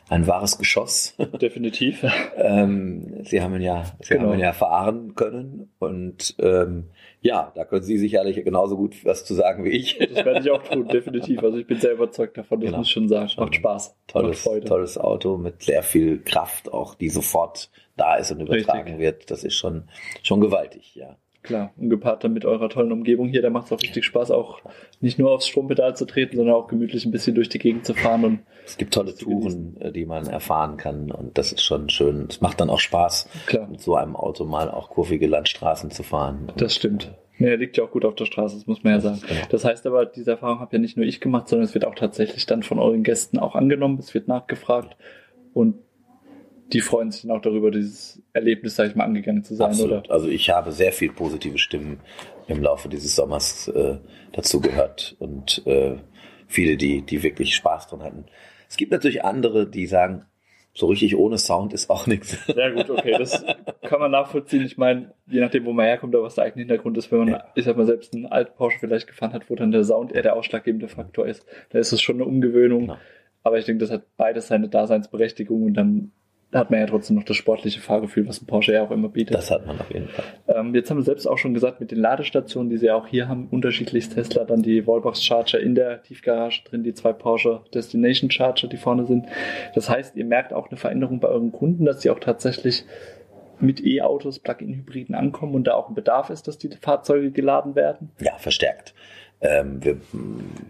ein 0.09 0.25
wahres 0.25 0.57
Geschoss. 0.57 1.15
Definitiv. 1.41 2.05
ähm, 2.37 3.23
Sie 3.23 3.41
haben 3.41 3.53
ihn 3.55 3.61
ja, 3.61 3.83
Sie 4.01 4.13
Genau. 4.13 4.27
haben 4.27 4.33
ihn 4.35 4.39
ja 4.39 4.53
fahren 4.53 5.15
können 5.15 5.69
und 5.79 6.35
ähm, 6.39 6.85
ja, 7.21 7.51
da 7.55 7.65
können 7.65 7.83
Sie 7.83 7.97
sicherlich 7.97 8.41
genauso 8.45 8.77
gut 8.77 9.03
was 9.03 9.25
zu 9.25 9.33
sagen 9.33 9.65
wie 9.65 9.69
ich. 9.69 9.97
Das 9.97 10.23
werde 10.25 10.39
ich 10.41 10.49
auch 10.51 10.63
tun, 10.63 10.87
definitiv. 10.87 11.43
Also 11.43 11.57
ich 11.57 11.67
bin 11.67 11.79
sehr 11.79 11.93
überzeugt 11.93 12.37
davon, 12.37 12.59
das 12.61 12.67
Genau. 12.67 12.77
muss 12.79 12.87
ich 12.87 12.93
schon 12.93 13.09
sagen. 13.09 13.29
Macht 13.37 13.55
Spaß. 13.55 13.87
Macht 13.89 14.07
Tolles, 14.07 14.41
Freude. 14.41 14.65
tolles 14.67 14.97
Auto 14.97 15.37
mit 15.37 15.61
sehr 15.63 15.83
viel 15.83 16.21
Kraft, 16.23 16.71
auch 16.71 16.95
die 16.95 17.09
sofort 17.09 17.69
da 17.97 18.15
ist 18.15 18.31
und 18.31 18.41
übertragen 18.41 18.83
Richtig. 18.83 18.99
wird. 18.99 19.31
Das 19.31 19.43
ist 19.43 19.55
schon, 19.55 19.83
schon 20.23 20.41
gewaltig, 20.41 20.95
ja. 20.95 21.17
Klar, 21.45 21.73
und 21.77 21.91
gepaart 21.91 22.23
dann 22.23 22.33
mit 22.33 22.43
eurer 22.43 22.69
tollen 22.69 22.91
Umgebung 22.91 23.27
hier, 23.27 23.43
da 23.43 23.51
macht 23.51 23.67
es 23.67 23.71
auch 23.71 23.79
richtig 23.79 24.03
Spaß, 24.03 24.31
auch 24.31 24.61
nicht 24.99 25.19
nur 25.19 25.31
aufs 25.31 25.47
Strompedal 25.47 25.95
zu 25.95 26.05
treten, 26.05 26.37
sondern 26.37 26.55
auch 26.55 26.67
gemütlich 26.67 27.05
ein 27.05 27.11
bisschen 27.11 27.35
durch 27.35 27.49
die 27.49 27.59
Gegend 27.59 27.85
zu 27.85 27.93
fahren. 27.93 28.25
Und 28.25 28.39
es 28.65 28.77
gibt 28.77 28.95
tolle 28.95 29.13
Touren, 29.13 29.77
äh, 29.79 29.91
die 29.91 30.05
man 30.05 30.25
erfahren 30.25 30.77
kann 30.77 31.11
und 31.11 31.37
das 31.37 31.51
ist 31.51 31.61
schon 31.61 31.89
schön. 31.89 32.25
Es 32.29 32.41
macht 32.41 32.59
dann 32.59 32.71
auch 32.71 32.79
Spaß, 32.79 33.29
Klar. 33.45 33.67
mit 33.67 33.79
so 33.79 33.95
einem 33.95 34.15
Auto 34.15 34.43
mal 34.43 34.71
auch 34.71 34.89
kurvige 34.89 35.27
Landstraßen 35.27 35.91
zu 35.91 36.01
fahren. 36.01 36.51
Das 36.57 36.73
stimmt. 36.73 37.13
Ja, 37.37 37.53
liegt 37.53 37.77
ja 37.77 37.83
auch 37.83 37.91
gut 37.91 38.05
auf 38.05 38.15
der 38.15 38.25
Straße, 38.25 38.55
das 38.55 38.65
muss 38.65 38.83
man 38.83 38.93
ja 38.93 39.01
sagen. 39.01 39.21
Genau. 39.27 39.41
Das 39.49 39.65
heißt 39.65 39.85
aber, 39.85 40.07
diese 40.07 40.31
Erfahrung 40.31 40.61
habe 40.61 40.75
ja 40.75 40.79
nicht 40.79 40.97
nur 40.97 41.05
ich 41.05 41.21
gemacht, 41.21 41.47
sondern 41.47 41.65
es 41.65 41.75
wird 41.75 41.85
auch 41.85 41.95
tatsächlich 41.95 42.47
dann 42.47 42.63
von 42.63 42.79
euren 42.79 43.03
Gästen 43.03 43.37
auch 43.37 43.53
angenommen, 43.53 43.99
es 43.99 44.15
wird 44.15 44.27
nachgefragt 44.27 44.95
und 45.53 45.75
die 46.73 46.81
freuen 46.81 47.11
sich 47.11 47.21
dann 47.23 47.31
auch 47.31 47.41
darüber, 47.41 47.71
dieses 47.71 48.21
Erlebnis, 48.33 48.75
sag 48.75 48.87
ich 48.89 48.95
mal, 48.95 49.03
angegangen 49.05 49.43
zu 49.43 49.55
sein, 49.55 49.69
Absolut. 49.69 50.05
oder? 50.05 50.11
Also 50.11 50.27
ich 50.27 50.49
habe 50.49 50.71
sehr 50.71 50.91
viel 50.91 51.11
positive 51.11 51.57
Stimmen 51.57 51.99
im 52.47 52.61
Laufe 52.61 52.89
dieses 52.89 53.15
Sommers 53.15 53.67
äh, 53.69 53.97
dazu 54.33 54.61
gehört 54.61 55.15
und 55.19 55.65
äh, 55.65 55.95
viele, 56.47 56.77
die, 56.77 57.01
die 57.01 57.23
wirklich 57.23 57.55
Spaß 57.55 57.87
dran 57.87 58.03
hatten. 58.03 58.25
Es 58.69 58.77
gibt 58.77 58.91
natürlich 58.91 59.23
andere, 59.23 59.67
die 59.67 59.85
sagen, 59.87 60.25
so 60.73 60.87
richtig 60.87 61.15
ohne 61.15 61.37
Sound 61.37 61.71
ist 61.73 61.89
auch 61.89 62.05
nichts. 62.05 62.37
Ja 62.55 62.69
gut, 62.69 62.89
okay, 62.89 63.15
das 63.17 63.45
kann 63.81 63.99
man 64.01 64.11
nachvollziehen. 64.11 64.65
Ich 64.65 64.77
meine, 64.77 65.13
je 65.27 65.39
nachdem, 65.39 65.65
wo 65.65 65.71
man 65.71 65.85
herkommt 65.85 66.13
oder 66.13 66.23
was 66.25 66.35
der 66.35 66.43
eigene 66.43 66.63
Hintergrund 66.63 66.97
ist, 66.97 67.11
wenn 67.11 67.19
man, 67.19 67.27
Ja. 67.29 67.43
ich 67.55 67.63
sag 67.63 67.77
mal, 67.77 67.85
selbst 67.85 68.13
einen 68.13 68.25
alten 68.25 68.55
Porsche 68.57 68.79
vielleicht 68.79 69.07
gefahren 69.07 69.31
hat, 69.31 69.49
wo 69.49 69.55
dann 69.55 69.71
der 69.71 69.83
Sound 69.85 70.11
eher 70.11 70.23
der 70.23 70.35
ausschlaggebende 70.35 70.89
Faktor 70.89 71.27
ist, 71.27 71.45
da 71.69 71.79
ist 71.79 71.93
es 71.93 72.01
schon 72.01 72.15
eine 72.17 72.25
Umgewöhnung. 72.25 72.81
Genau. 72.81 72.97
Aber 73.43 73.57
ich 73.57 73.65
denke, 73.65 73.79
das 73.85 73.91
hat 73.91 74.03
beides 74.17 74.47
seine 74.47 74.67
Daseinsberechtigung 74.67 75.63
und 75.63 75.73
dann 75.75 76.11
hat 76.53 76.71
man 76.71 76.79
ja 76.79 76.85
trotzdem 76.85 77.17
noch 77.17 77.23
das 77.23 77.35
sportliche 77.35 77.81
Fahrgefühl, 77.81 78.27
was 78.27 78.41
ein 78.41 78.45
Porsche 78.45 78.73
ja 78.73 78.83
auch 78.83 78.91
immer 78.91 79.09
bietet. 79.09 79.35
Das 79.35 79.51
hat 79.51 79.65
man 79.65 79.79
auf 79.79 79.91
jeden 79.91 80.07
Fall. 80.07 80.25
Ähm, 80.47 80.73
jetzt 80.73 80.89
haben 80.89 80.97
wir 80.97 81.03
selbst 81.03 81.25
auch 81.25 81.37
schon 81.37 81.53
gesagt, 81.53 81.81
mit 81.81 81.91
den 81.91 81.99
Ladestationen, 81.99 82.69
die 82.69 82.77
sie 82.77 82.85
ja 82.87 82.95
auch 82.95 83.07
hier 83.07 83.27
haben, 83.27 83.47
unterschiedlich 83.51 84.09
Tesla, 84.09 84.45
dann 84.45 84.61
die 84.61 84.87
Wallbox 84.87 85.23
Charger 85.23 85.59
in 85.59 85.75
der 85.75 86.01
Tiefgarage 86.03 86.63
drin, 86.63 86.83
die 86.83 86.93
zwei 86.93 87.13
Porsche 87.13 87.61
Destination 87.73 88.31
Charger, 88.31 88.67
die 88.67 88.77
vorne 88.77 89.05
sind. 89.05 89.25
Das 89.73 89.89
heißt, 89.89 90.15
ihr 90.15 90.25
merkt 90.25 90.53
auch 90.53 90.69
eine 90.69 90.77
Veränderung 90.77 91.19
bei 91.19 91.27
euren 91.27 91.51
Kunden, 91.51 91.85
dass 91.85 92.01
sie 92.01 92.09
auch 92.09 92.19
tatsächlich 92.19 92.85
mit 93.59 93.85
E-Autos, 93.85 94.39
Plug-in-Hybriden 94.39 95.15
ankommen 95.15 95.55
und 95.55 95.65
da 95.65 95.75
auch 95.75 95.89
ein 95.89 95.95
Bedarf 95.95 96.29
ist, 96.29 96.47
dass 96.47 96.57
die 96.57 96.69
Fahrzeuge 96.69 97.31
geladen 97.31 97.75
werden. 97.75 98.11
Ja, 98.19 98.37
verstärkt. 98.37 98.93
Ähm, 99.47 99.83
wir 99.83 99.97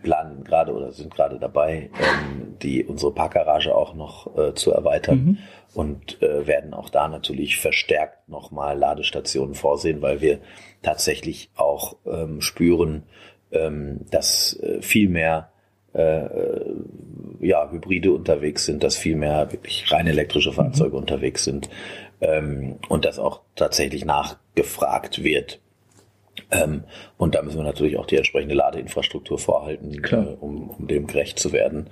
planen 0.03 0.43
gerade 0.43 0.73
oder 0.73 0.91
sind 0.91 1.13
gerade 1.13 1.39
dabei, 1.39 1.89
ähm, 1.99 2.57
die 2.61 2.83
unsere 2.83 3.13
Parkgarage 3.13 3.73
auch 3.73 3.93
noch 3.93 4.37
äh, 4.37 4.53
zu 4.53 4.71
erweitern 4.71 5.17
Mhm. 5.17 5.37
und 5.73 6.21
äh, 6.21 6.45
werden 6.47 6.73
auch 6.73 6.89
da 6.89 7.07
natürlich 7.07 7.57
verstärkt 7.57 8.27
nochmal 8.27 8.77
Ladestationen 8.77 9.55
vorsehen, 9.55 10.01
weil 10.01 10.21
wir 10.21 10.39
tatsächlich 10.81 11.49
auch 11.55 11.95
ähm, 12.05 12.41
spüren, 12.41 13.03
ähm, 13.51 14.01
dass 14.11 14.59
äh, 14.59 14.81
viel 14.81 15.09
mehr 15.09 15.49
äh, 15.93 16.25
äh, 16.25 16.75
ja, 17.39 17.69
Hybride 17.71 18.11
unterwegs 18.11 18.65
sind, 18.65 18.83
dass 18.83 18.97
viel 18.97 19.15
mehr 19.15 19.51
wirklich 19.51 19.91
rein 19.91 20.07
elektrische 20.07 20.51
Fahrzeuge 20.51 20.97
unterwegs 20.97 21.45
sind 21.45 21.69
ähm, 22.19 22.77
und 22.89 23.05
dass 23.05 23.19
auch 23.19 23.41
tatsächlich 23.55 24.03
nachgefragt 24.03 25.23
wird. 25.23 25.61
Ähm, 26.51 26.83
und 27.17 27.35
da 27.35 27.41
müssen 27.41 27.57
wir 27.57 27.63
natürlich 27.63 27.97
auch 27.97 28.05
die 28.05 28.17
entsprechende 28.17 28.55
Ladeinfrastruktur 28.55 29.37
vorhalten, 29.39 30.03
äh, 30.03 30.35
um, 30.39 30.69
um 30.69 30.87
dem 30.87 31.07
gerecht 31.07 31.39
zu 31.39 31.51
werden. 31.51 31.89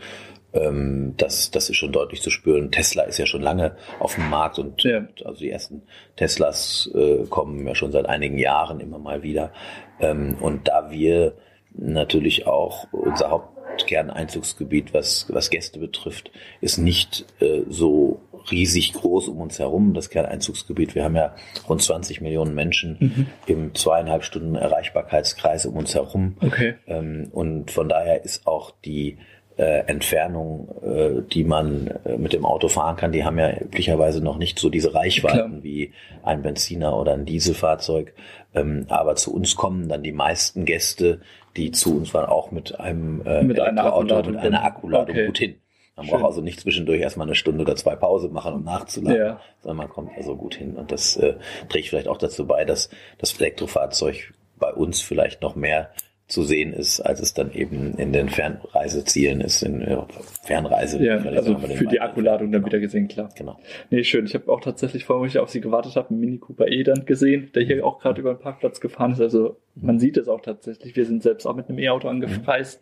Ähm, 0.53 1.15
das, 1.17 1.51
das 1.51 1.69
ist 1.69 1.77
schon 1.77 1.91
deutlich 1.91 2.21
zu 2.21 2.29
spüren. 2.29 2.71
Tesla 2.71 3.03
ist 3.03 3.17
ja 3.17 3.25
schon 3.25 3.41
lange 3.41 3.75
auf 3.99 4.15
dem 4.15 4.29
Markt 4.29 4.59
und 4.59 4.83
Ja. 4.83 5.07
also 5.25 5.39
die 5.39 5.49
ersten 5.49 5.83
Teslas 6.15 6.89
äh, 6.93 7.25
kommen 7.29 7.65
ja 7.67 7.73
schon 7.73 7.91
seit 7.91 8.05
einigen 8.05 8.37
Jahren 8.37 8.79
immer 8.79 8.99
mal 8.99 9.23
wieder. 9.23 9.51
Ähm, 9.99 10.37
und 10.39 10.67
da 10.67 10.91
wir 10.91 11.33
natürlich 11.75 12.45
auch 12.45 12.87
unser 12.91 13.31
Hauptkerneinzugsgebiet, 13.31 14.93
was, 14.93 15.25
was 15.29 15.49
Gäste 15.49 15.79
betrifft, 15.79 16.31
ist 16.61 16.77
nicht 16.77 17.25
äh, 17.39 17.61
so 17.67 18.21
riesig 18.51 18.93
groß 18.93 19.27
um 19.29 19.41
uns 19.41 19.59
herum, 19.59 19.93
das 19.93 20.09
Kerneinzugsgebiet. 20.09 20.95
Wir 20.95 21.03
haben 21.03 21.15
ja 21.15 21.35
rund 21.67 21.81
20 21.81 22.21
Millionen 22.21 22.55
Menschen 22.55 23.27
im 23.45 23.75
zweieinhalb 23.75 24.23
Stunden 24.23 24.55
Erreichbarkeitskreis 24.55 25.65
um 25.65 25.75
uns 25.75 25.93
herum. 25.95 26.35
Okay. 26.41 26.75
Ähm, 26.87 27.29
und 27.31 27.71
von 27.71 27.89
daher 27.89 28.23
ist 28.23 28.47
auch 28.47 28.71
die 28.85 29.17
äh, 29.57 29.85
Entfernung, 29.85 30.67
äh, 30.83 31.21
die 31.31 31.43
man 31.43 31.87
äh, 32.05 32.17
mit 32.17 32.33
dem 32.33 32.45
Auto 32.45 32.69
fahren 32.69 32.95
kann, 32.95 33.11
die 33.11 33.23
haben 33.23 33.37
ja 33.37 33.55
üblicherweise 33.59 34.23
noch 34.23 34.37
nicht 34.37 34.57
so 34.57 34.69
diese 34.69 34.95
Reichweiten 34.95 35.51
Klar. 35.51 35.63
wie 35.63 35.93
ein 36.23 36.41
Benziner 36.41 36.97
oder 36.97 37.13
ein 37.13 37.25
Dieselfahrzeug. 37.25 38.13
Ähm, 38.55 38.85
aber 38.89 39.15
zu 39.15 39.33
uns 39.33 39.55
kommen 39.55 39.89
dann 39.89 40.01
die 40.03 40.11
meisten 40.11 40.65
Gäste, 40.65 41.21
die 41.55 41.71
zu 41.71 41.97
uns 41.97 42.13
waren, 42.13 42.25
auch 42.25 42.51
mit 42.51 42.79
einem 42.79 43.21
äh, 43.25 43.43
Mit 43.43 43.59
einer 43.59 43.81
Elektroauto, 43.81 44.15
Akkuladung 44.15 44.31
mit 44.33 44.41
einer. 44.41 44.63
Akkuladung 44.63 45.15
Okay. 45.15 45.25
gut 45.27 45.37
hin. 45.37 45.55
Man 45.95 46.05
Schön. 46.05 46.13
braucht 46.15 46.25
also 46.25 46.41
nicht 46.41 46.59
zwischendurch 46.59 46.99
erstmal 47.01 47.27
eine 47.27 47.35
Stunde 47.35 47.61
oder 47.61 47.75
zwei 47.75 47.95
Pause 47.95 48.29
machen, 48.29 48.53
um 48.53 48.63
nachzuladen, 48.63 49.17
Ja. 49.19 49.39
sondern 49.61 49.77
man 49.77 49.89
kommt 49.89 50.11
also 50.17 50.35
gut 50.35 50.55
hin. 50.55 50.75
Und 50.75 50.91
das 50.91 51.15
äh, 51.17 51.35
trägt 51.69 51.87
vielleicht 51.89 52.07
auch 52.07 52.17
dazu 52.17 52.47
bei, 52.47 52.65
dass 52.65 52.89
das 53.19 53.39
Elektrofahrzeug 53.39 54.33
bei 54.57 54.73
uns 54.73 55.01
vielleicht 55.01 55.41
noch 55.41 55.55
mehr 55.55 55.91
zu 56.27 56.41
sehen 56.43 56.73
ist, 56.73 56.99
als 57.01 57.19
es 57.19 57.33
dann 57.35 57.51
eben 57.53 57.95
in 57.97 58.11
den 58.13 58.29
Fernreisezielen 58.29 59.41
ist, 59.41 59.61
in 59.61 59.81
äh, 59.81 59.97
Fernreise. 60.41 61.03
Ja, 61.03 61.17
also 61.17 61.59
für 61.59 61.85
die 61.85 61.99
Akkuladung 62.01 62.51
dann 62.51 62.61
Genau. 62.61 62.65
wieder 62.67 62.79
gesehen, 62.79 63.07
klar. 63.07 63.29
Genau. 63.37 63.59
Nee, 63.91 64.03
schön. 64.03 64.25
Ich 64.25 64.33
habe 64.33 64.51
auch 64.51 64.61
tatsächlich, 64.61 65.03
vorhin, 65.05 65.21
wo 65.23 65.27
ich 65.27 65.37
auf 65.37 65.49
sie 65.49 65.61
gewartet 65.61 65.95
habe, 65.95 66.09
einen 66.09 66.19
Mini 66.21 66.37
Cooper 66.39 66.67
E 66.69 66.81
dann 66.83 67.05
gesehen, 67.05 67.51
der 67.53 67.63
hier 67.63 67.85
auch 67.85 67.99
gerade 67.99 68.21
über 68.21 68.33
den 68.33 68.39
Parkplatz 68.39 68.79
gefahren 68.79 69.11
ist. 69.11 69.21
Also 69.21 69.57
man 69.75 69.99
sieht 69.99 70.17
es 70.17 70.27
auch 70.27 70.41
tatsächlich. 70.41 70.95
Wir 70.95 71.05
sind 71.05 71.21
selbst 71.21 71.45
auch 71.45 71.55
mit 71.55 71.67
einem 71.69 71.77
E-Auto 71.77 72.07
angereist. 72.07 72.81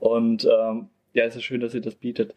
Und 0.00 0.44
ähm, 0.46 0.88
ja, 1.14 1.24
es 1.24 1.36
ist 1.36 1.44
schön, 1.44 1.60
dass 1.60 1.74
ihr 1.74 1.80
das 1.80 1.94
bietet, 1.94 2.34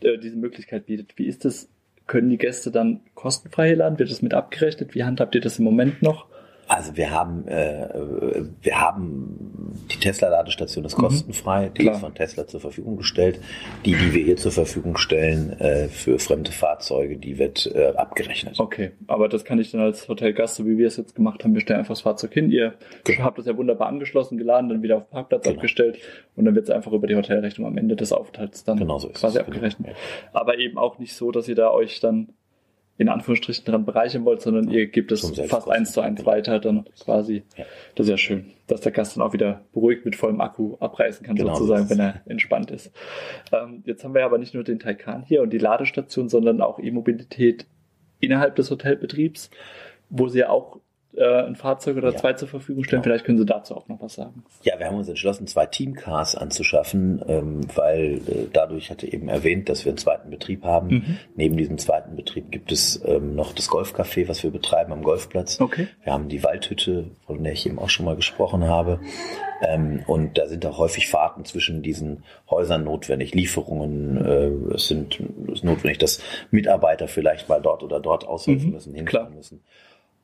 äh, 0.00 0.18
diese 0.18 0.36
Möglichkeit 0.36 0.86
bietet. 0.86 1.16
Wie 1.16 1.26
ist 1.26 1.44
das? 1.44 1.68
Können 2.06 2.30
die 2.30 2.38
Gäste 2.38 2.70
dann 2.70 3.00
kostenfrei 3.14 3.74
laden? 3.74 3.98
Wird 3.98 4.10
das 4.10 4.22
mit 4.22 4.32
abgerechnet? 4.32 4.94
Wie 4.94 5.02
handhabt 5.02 5.34
ihr 5.34 5.40
das 5.40 5.58
im 5.58 5.64
Moment 5.64 6.02
noch? 6.02 6.28
Also 6.68 6.96
wir 6.96 7.10
haben, 7.10 7.46
äh, 7.46 7.88
wir 8.62 8.80
haben 8.80 9.76
die 9.92 9.98
Tesla-Ladestation 9.98 10.84
ist 10.84 10.96
kostenfrei, 10.96 11.68
die 11.68 11.82
Mhm. 11.82 11.84
Klar. 11.84 11.94
ist 11.94 12.00
von 12.00 12.14
Tesla 12.14 12.46
zur 12.46 12.60
Verfügung 12.60 12.96
gestellt. 12.96 13.38
Die, 13.84 13.94
die 13.94 14.12
wir 14.12 14.24
hier 14.24 14.36
zur 14.36 14.50
Verfügung 14.52 14.96
stellen 14.96 15.52
äh, 15.60 15.88
für 15.88 16.18
fremde 16.18 16.50
Fahrzeuge, 16.50 17.16
die 17.18 17.38
wird 17.38 17.70
äh, 17.74 17.92
abgerechnet. 17.96 18.58
Okay, 18.58 18.90
aber 19.06 19.28
das 19.28 19.44
kann 19.44 19.58
ich 19.60 19.70
dann 19.70 19.80
als 19.80 20.08
Hotelgast, 20.08 20.56
so 20.56 20.66
wie 20.66 20.76
wir 20.78 20.88
es 20.88 20.96
jetzt 20.96 21.14
gemacht 21.14 21.44
haben, 21.44 21.54
wir 21.54 21.60
stellen 21.60 21.78
einfach 21.80 21.94
das 21.94 22.00
Fahrzeug 22.02 22.32
hin. 22.32 22.50
Ihr 22.50 22.74
habt 23.20 23.38
das 23.38 23.46
ja 23.46 23.56
wunderbar 23.56 23.86
angeschlossen, 23.88 24.36
geladen, 24.38 24.68
dann 24.68 24.82
wieder 24.82 24.96
auf 24.96 25.04
den 25.04 25.10
Parkplatz 25.12 25.44
Genau. 25.44 25.56
abgestellt 25.56 25.98
und 26.34 26.44
dann 26.46 26.54
wird 26.54 26.64
es 26.64 26.70
einfach 26.74 26.92
über 26.92 27.06
die 27.06 27.14
Hotelrechnung 27.16 27.66
am 27.68 27.76
Ende 27.78 27.94
des 27.96 28.12
Aufenthalts 28.12 28.64
dann 28.64 28.78
Genau 28.78 28.98
so 28.98 29.08
ist 29.08 29.20
quasi 29.20 29.38
es, 29.38 29.44
genau. 29.44 29.56
abgerechnet. 29.56 29.88
Ja. 29.88 29.94
Aber 30.32 30.58
eben 30.58 30.78
auch 30.78 30.98
nicht 30.98 31.14
so, 31.14 31.30
dass 31.30 31.46
ihr 31.48 31.54
da 31.54 31.70
euch 31.70 32.00
dann 32.00 32.28
in 32.98 33.08
Anführungsstrichen 33.08 33.64
dran 33.64 33.84
bereichern 33.84 34.24
wollt, 34.24 34.40
sondern 34.40 34.70
ihr 34.70 34.86
gebt 34.86 35.12
es 35.12 35.30
fast 35.48 35.68
eins 35.68 35.92
zu 35.92 36.00
eins 36.00 36.24
weiter 36.24 36.58
dann 36.58 36.86
quasi. 36.98 37.42
Ja. 37.56 37.64
Das 37.94 38.06
ist 38.06 38.10
ja 38.10 38.16
schön, 38.16 38.52
dass 38.66 38.80
der 38.80 38.92
Gast 38.92 39.16
dann 39.16 39.22
auch 39.22 39.32
wieder 39.32 39.62
beruhigt 39.72 40.04
mit 40.04 40.16
vollem 40.16 40.40
Akku 40.40 40.76
abreisen 40.80 41.26
kann, 41.26 41.36
Genau 41.36 41.54
so 41.54 41.66
sozusagen, 41.66 41.90
wenn 41.90 42.00
er 42.00 42.22
entspannt 42.26 42.70
ist. 42.70 42.90
Ähm, 43.52 43.82
jetzt 43.84 44.02
haben 44.02 44.14
wir 44.14 44.24
aber 44.24 44.38
nicht 44.38 44.54
nur 44.54 44.64
den 44.64 44.78
Taycan 44.78 45.24
hier 45.24 45.42
und 45.42 45.50
die 45.52 45.58
Ladestation, 45.58 46.28
sondern 46.28 46.62
auch 46.62 46.78
E-Mobilität 46.78 47.66
innerhalb 48.20 48.56
des 48.56 48.70
Hotelbetriebs, 48.70 49.50
wo 50.08 50.28
sie 50.28 50.40
ja 50.40 50.48
auch 50.48 50.80
äh, 51.16 51.42
ein 51.46 51.56
Fahrzeug 51.56 51.96
oder 51.96 52.10
Ja. 52.12 52.16
zwei 52.16 52.32
zur 52.34 52.48
Verfügung 52.48 52.84
stellen. 52.84 53.02
Genau. 53.02 53.12
Vielleicht 53.12 53.24
können 53.24 53.38
Sie 53.38 53.46
dazu 53.46 53.74
auch 53.76 53.88
noch 53.88 54.00
was 54.00 54.14
sagen. 54.14 54.44
Ja, 54.62 54.78
wir 54.78 54.86
haben 54.86 54.96
uns 54.96 55.08
entschlossen, 55.08 55.46
zwei 55.46 55.66
Teamcars 55.66 56.34
anzuschaffen, 56.34 57.22
ähm, 57.26 57.60
weil 57.74 58.20
äh, 58.26 58.46
dadurch 58.52 58.90
hatte 58.90 59.10
eben 59.10 59.28
erwähnt, 59.28 59.68
dass 59.68 59.84
wir 59.84 59.90
einen 59.90 59.98
zweiten 59.98 60.30
Betrieb 60.30 60.64
haben. 60.64 60.88
Mhm. 60.88 61.18
Neben 61.34 61.56
diesem 61.56 61.78
zweiten 61.78 62.16
Betrieb 62.16 62.50
gibt 62.50 62.70
es 62.72 63.02
ähm, 63.04 63.34
noch 63.34 63.52
das 63.52 63.68
Golfcafé, 63.70 64.28
was 64.28 64.42
wir 64.42 64.50
betreiben 64.50 64.92
am 64.92 65.02
Golfplatz. 65.02 65.60
Okay. 65.60 65.88
Wir 66.04 66.12
haben 66.12 66.28
die 66.28 66.42
Waldhütte, 66.44 67.10
von 67.26 67.42
der 67.42 67.52
ich 67.52 67.66
eben 67.66 67.78
auch 67.78 67.88
schon 67.90 68.04
mal 68.06 68.16
gesprochen 68.16 68.64
habe. 68.64 69.00
Ähm, 69.62 70.02
und 70.06 70.36
da 70.36 70.46
sind 70.46 70.66
auch 70.66 70.76
häufig 70.78 71.08
Fahrten 71.08 71.44
zwischen 71.46 71.82
diesen 71.82 72.24
Häusern 72.50 72.84
notwendig, 72.84 73.34
Lieferungen. 73.34 74.22
Äh, 74.24 74.74
es 74.74 74.88
sind 74.88 75.18
es 75.46 75.54
ist 75.54 75.64
notwendig, 75.64 75.98
dass 75.98 76.20
Mitarbeiter 76.50 77.08
vielleicht 77.08 77.48
mal 77.48 77.60
dort 77.62 77.82
oder 77.82 78.00
dort 78.00 78.26
aushelfen 78.26 78.66
Mhm, 78.68 78.72
müssen, 78.74 78.94
hinfahren 78.94 79.34
müssen. 79.34 79.62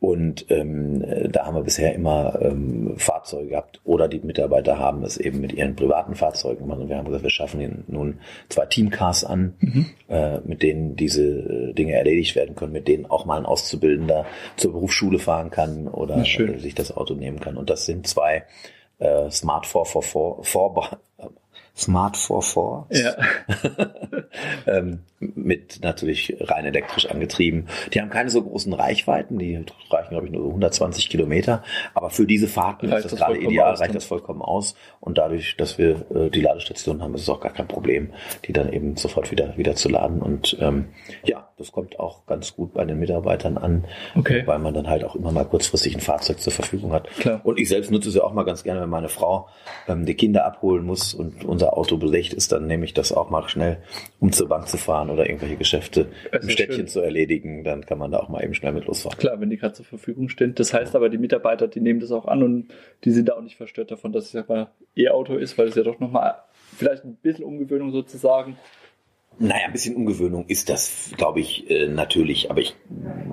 Und 0.03 0.47
ähm, 0.51 1.05
äh, 1.05 1.29
da 1.29 1.47
haben 1.47 1.55
wir 1.55 1.62
bisher 1.62 1.95
immer 1.95 2.37
ähm, 2.43 2.95
Fahrzeuge 2.97 3.51
gehabt 3.51 3.81
oder 3.85 4.09
die 4.09 4.19
Mitarbeiter 4.19 4.77
haben 4.77 5.05
es 5.05 5.17
eben 5.17 5.41
mit 5.41 5.53
ihren 5.53 5.77
privaten 5.77 6.17
Fahrzeugen 6.17 6.62
gemacht. 6.62 6.81
Und 6.81 6.88
wir 6.88 6.97
haben 6.97 7.05
gesagt, 7.05 7.23
wir 7.23 7.31
schaffen 7.31 7.61
ihnen 7.61 7.85
nun 7.87 8.19
zwei 8.49 8.67
Teamcars 8.67 9.23
an, 9.23 9.55
Mhm. 9.61 9.87
äh, 10.09 10.41
mit 10.41 10.65
denen 10.65 10.97
diese 10.97 11.23
äh, 11.23 11.73
Dinge 11.73 11.93
erledigt 11.93 12.35
werden 12.35 12.57
können, 12.57 12.73
mit 12.73 12.88
denen 12.88 13.07
auch 13.07 13.27
mal 13.27 13.38
ein 13.38 13.47
Auszubildender 13.47 14.27
zur 14.57 14.73
Berufsschule 14.73 15.21
fahren 15.21 15.51
kann 15.51 15.87
oder 15.87 16.17
Na, 16.17 16.59
sich 16.59 16.75
das 16.75 16.97
Auto 16.97 17.15
nehmen 17.15 17.38
kann. 17.38 17.57
Und 17.57 17.71
das 17.71 17.87
sind 17.87 18.09
zwei 18.09 18.43
äh, 18.99 19.31
Smart 19.31 19.67
444 19.67 20.43
4, 20.43 21.31
Smart 21.74 22.16
44. 22.16 23.02
Ja. 23.02 23.16
ähm, 24.66 25.00
mit 25.20 25.80
natürlich 25.82 26.37
rein 26.40 26.66
elektrisch 26.66 27.06
angetrieben. 27.06 27.68
Die 27.92 28.00
haben 28.00 28.11
keine 28.11 28.28
so 28.28 28.42
großen 28.42 28.72
Reichweiten, 28.72 29.38
die 29.38 29.64
reichen, 29.90 30.11
glaube 30.11 30.26
ich, 30.26 30.32
nur 30.32 30.46
120 30.46 31.08
Kilometer. 31.08 31.62
Aber 31.94 32.11
für 32.11 32.26
diese 32.26 32.48
Fahrten 32.48 32.87
reicht 32.87 33.06
ist 33.06 33.12
das, 33.12 33.18
das 33.18 33.20
gerade 33.20 33.40
ideal, 33.40 33.72
aus, 33.72 33.80
reicht 33.80 33.94
das 33.94 34.04
vollkommen 34.04 34.42
aus. 34.42 34.74
Und 35.00 35.18
dadurch, 35.18 35.56
dass 35.56 35.78
wir 35.78 36.04
äh, 36.14 36.30
die 36.30 36.42
Ladestation 36.42 37.02
haben, 37.02 37.14
ist 37.14 37.22
es 37.22 37.28
auch 37.28 37.40
gar 37.40 37.52
kein 37.52 37.68
Problem, 37.68 38.12
die 38.46 38.52
dann 38.52 38.72
eben 38.72 38.96
sofort 38.96 39.30
wieder, 39.30 39.56
wieder 39.56 39.74
zu 39.74 39.88
laden. 39.88 40.20
Und 40.20 40.56
ähm, 40.61 40.88
ja, 41.24 41.48
das 41.62 41.70
kommt 41.70 41.98
auch 42.01 42.27
ganz 42.27 42.55
gut 42.57 42.75
bei 42.75 42.85
den 42.85 42.98
Mitarbeitern 42.98 43.57
an, 43.57 43.85
okay. 44.16 44.42
weil 44.46 44.59
man 44.59 44.75
dann 44.75 44.88
halt 44.88 45.05
auch 45.05 45.14
immer 45.14 45.31
mal 45.31 45.44
kurzfristig 45.44 45.94
ein 45.94 46.01
Fahrzeug 46.01 46.40
zur 46.40 46.53
Verfügung 46.53 46.92
hat. 46.92 47.09
Klar. 47.11 47.40
Und 47.44 47.59
ich 47.59 47.68
selbst 47.68 47.90
nutze 47.92 48.09
es 48.09 48.16
ja 48.16 48.25
auch 48.25 48.33
mal 48.33 48.42
ganz 48.42 48.64
gerne, 48.64 48.81
wenn 48.81 48.88
meine 48.88 49.09
Frau 49.09 49.48
ähm, 49.87 50.05
die 50.05 50.14
Kinder 50.14 50.44
abholen 50.44 50.85
muss 50.85 51.14
und 51.14 51.44
unser 51.44 51.77
Auto 51.77 51.96
belegt 51.96 52.33
ist, 52.33 52.51
dann 52.51 52.66
nehme 52.66 52.85
ich 52.85 52.94
das 52.94 53.12
auch 53.12 53.31
mal 53.31 53.48
schnell, 53.48 53.79
um 54.18 54.33
zur 54.33 54.48
Bank 54.48 54.66
zu 54.66 54.77
fahren 54.77 55.09
oder 55.09 55.27
irgendwelche 55.27 55.57
Geschäfte 55.57 56.09
im 56.33 56.51
Städtchen 56.51 56.81
schön. 56.81 56.88
zu 56.88 57.01
erledigen. 57.01 57.62
Dann 57.62 57.87
kann 57.87 57.98
man 57.98 58.11
da 58.11 58.18
auch 58.18 58.29
mal 58.29 58.42
eben 58.42 58.55
schnell 58.55 58.72
mit 58.72 58.87
losfahren. 58.87 59.18
Klar, 59.18 59.40
wenn 59.40 59.51
die 59.51 59.57
gerade 59.57 59.75
zur 59.75 59.87
Verfügung 59.87 60.29
stehen. 60.29 60.57
Das 60.57 60.75
heißt 60.75 60.96
aber, 60.96 61.09
die 61.11 61.18
Mitarbeiter, 61.18 61.68
die 61.68 61.81
nehmen 61.81 62.01
das 62.01 62.11
auch 62.11 62.27
an 62.27 62.42
und 62.42 62.68
die 63.05 63.12
sind 63.12 63.29
da 63.29 63.35
auch 63.35 63.42
nicht 63.42 63.57
verstört 63.57 63.92
davon, 63.92 64.12
dass 64.12 64.27
es 64.27 64.33
ja 64.33 64.44
mal 64.48 64.68
E-Auto 64.96 65.37
ist, 65.37 65.57
weil 65.59 65.68
es 65.68 65.77
ja 65.77 65.85
doch 65.85 66.01
nochmal 66.01 66.35
vielleicht 66.77 67.05
ein 67.05 67.14
bisschen 67.14 67.44
Umgewöhnung 67.44 67.92
sozusagen 67.92 68.57
naja, 69.38 69.66
ein 69.66 69.73
bisschen 69.73 69.97
Umgewöhnung 69.97 70.47
ist 70.47 70.68
das, 70.68 71.11
glaube 71.16 71.40
ich, 71.40 71.68
äh, 71.71 71.88
natürlich, 71.88 72.51
aber 72.51 72.61
ich 72.61 72.77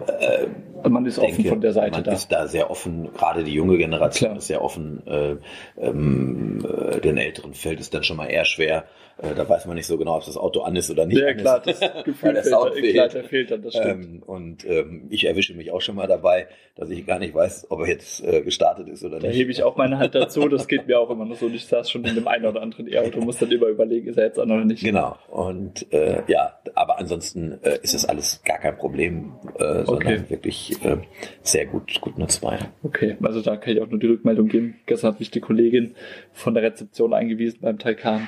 äh, 0.07 0.47
man 0.87 1.05
ist 1.05 1.17
denke, 1.17 1.33
offen 1.33 1.45
von 1.45 1.61
der 1.61 1.73
Seite 1.73 1.91
man 1.91 2.03
da. 2.03 2.11
ist 2.13 2.31
da 2.31 2.47
sehr 2.47 2.71
offen, 2.71 3.11
gerade 3.13 3.43
die 3.43 3.53
junge 3.53 3.77
Generation 3.77 4.29
Klar. 4.29 4.37
ist 4.37 4.47
sehr 4.47 4.63
offen. 4.63 5.05
Äh, 5.05 5.35
ähm, 5.77 6.65
äh, 6.65 6.99
den 7.01 7.17
älteren 7.17 7.53
fällt 7.53 7.79
es 7.79 7.89
dann 7.89 8.03
schon 8.03 8.17
mal 8.17 8.27
eher 8.27 8.45
schwer, 8.45 8.85
äh, 9.21 9.35
da 9.35 9.47
weiß 9.47 9.65
man 9.65 9.75
nicht 9.75 9.87
so 9.87 9.97
genau, 9.97 10.15
ob 10.15 10.25
das 10.25 10.37
Auto 10.37 10.61
an 10.61 10.75
ist 10.75 10.89
oder 10.89 11.05
nicht. 11.05 11.19
Ja, 11.19 11.33
klar, 11.33 11.61
das 11.63 11.79
Gefühl 12.05 12.33
der 12.33 12.43
Sound 12.43 12.73
fehlt. 12.73 12.93
Klar, 12.93 13.07
der 13.09 13.23
fehlt 13.23 13.51
dann, 13.51 13.61
das 13.61 13.73
stimmt. 13.73 14.05
Ähm, 14.05 14.23
und 14.25 14.65
ähm, 14.65 15.07
ich 15.09 15.25
erwische 15.25 15.53
mich 15.53 15.71
auch 15.71 15.81
schon 15.81 15.95
mal 15.95 16.07
dabei, 16.07 16.47
dass 16.75 16.89
ich 16.89 17.05
gar 17.05 17.19
nicht 17.19 17.35
weiß, 17.35 17.67
ob 17.69 17.81
er 17.81 17.87
jetzt 17.87 18.23
äh, 18.23 18.41
gestartet 18.41 18.87
ist 18.87 19.03
oder 19.03 19.19
da 19.19 19.27
nicht. 19.27 19.35
Da 19.35 19.37
hebe 19.37 19.51
ich 19.51 19.63
auch 19.63 19.75
meine 19.75 19.99
Hand 19.99 20.15
dazu, 20.15 20.47
das 20.47 20.67
geht 20.67 20.87
mir 20.87 20.99
auch 20.99 21.09
immer 21.09 21.25
noch 21.25 21.35
so. 21.35 21.47
Ich 21.47 21.65
saß 21.65 21.89
schon 21.91 22.05
in 22.05 22.15
dem 22.15 22.27
einen 22.27 22.45
oder 22.45 22.61
anderen 22.61 22.87
E-Auto, 22.87 23.19
muss 23.19 23.37
dann 23.37 23.51
immer 23.51 23.67
überlegen, 23.67 24.07
ist 24.07 24.17
er 24.17 24.25
jetzt 24.25 24.39
an 24.39 24.51
oder 24.51 24.63
nicht. 24.63 24.83
Genau, 24.83 25.17
und 25.29 25.91
äh, 25.91 26.23
ja, 26.27 26.59
aber 26.75 26.99
ansonsten 26.99 27.59
äh, 27.63 27.79
ist 27.81 27.93
das 27.93 28.05
alles 28.05 28.41
gar 28.45 28.59
kein 28.59 28.77
Problem, 28.77 29.33
äh, 29.57 29.83
sondern 29.83 30.13
okay. 30.13 30.23
wirklich 30.29 30.83
äh, 30.83 30.97
sehr 31.41 31.65
gut, 31.65 31.99
gut 31.99 32.17
nutzbar. 32.17 32.59
Okay, 32.83 33.17
also 33.21 33.41
da 33.41 33.57
kann 33.57 33.73
ich 33.73 33.81
auch 33.81 33.87
nur 33.87 33.99
die 33.99 34.07
Rückmeldung 34.07 34.47
geben. 34.47 34.75
Gestern 34.85 35.13
hat 35.13 35.19
mich 35.19 35.31
die 35.31 35.41
Kollegin 35.41 35.95
von 36.31 36.53
der 36.53 36.63
Rezeption 36.63 37.13
eingewiesen 37.13 37.59
beim 37.61 37.79
Taycan 37.79 38.27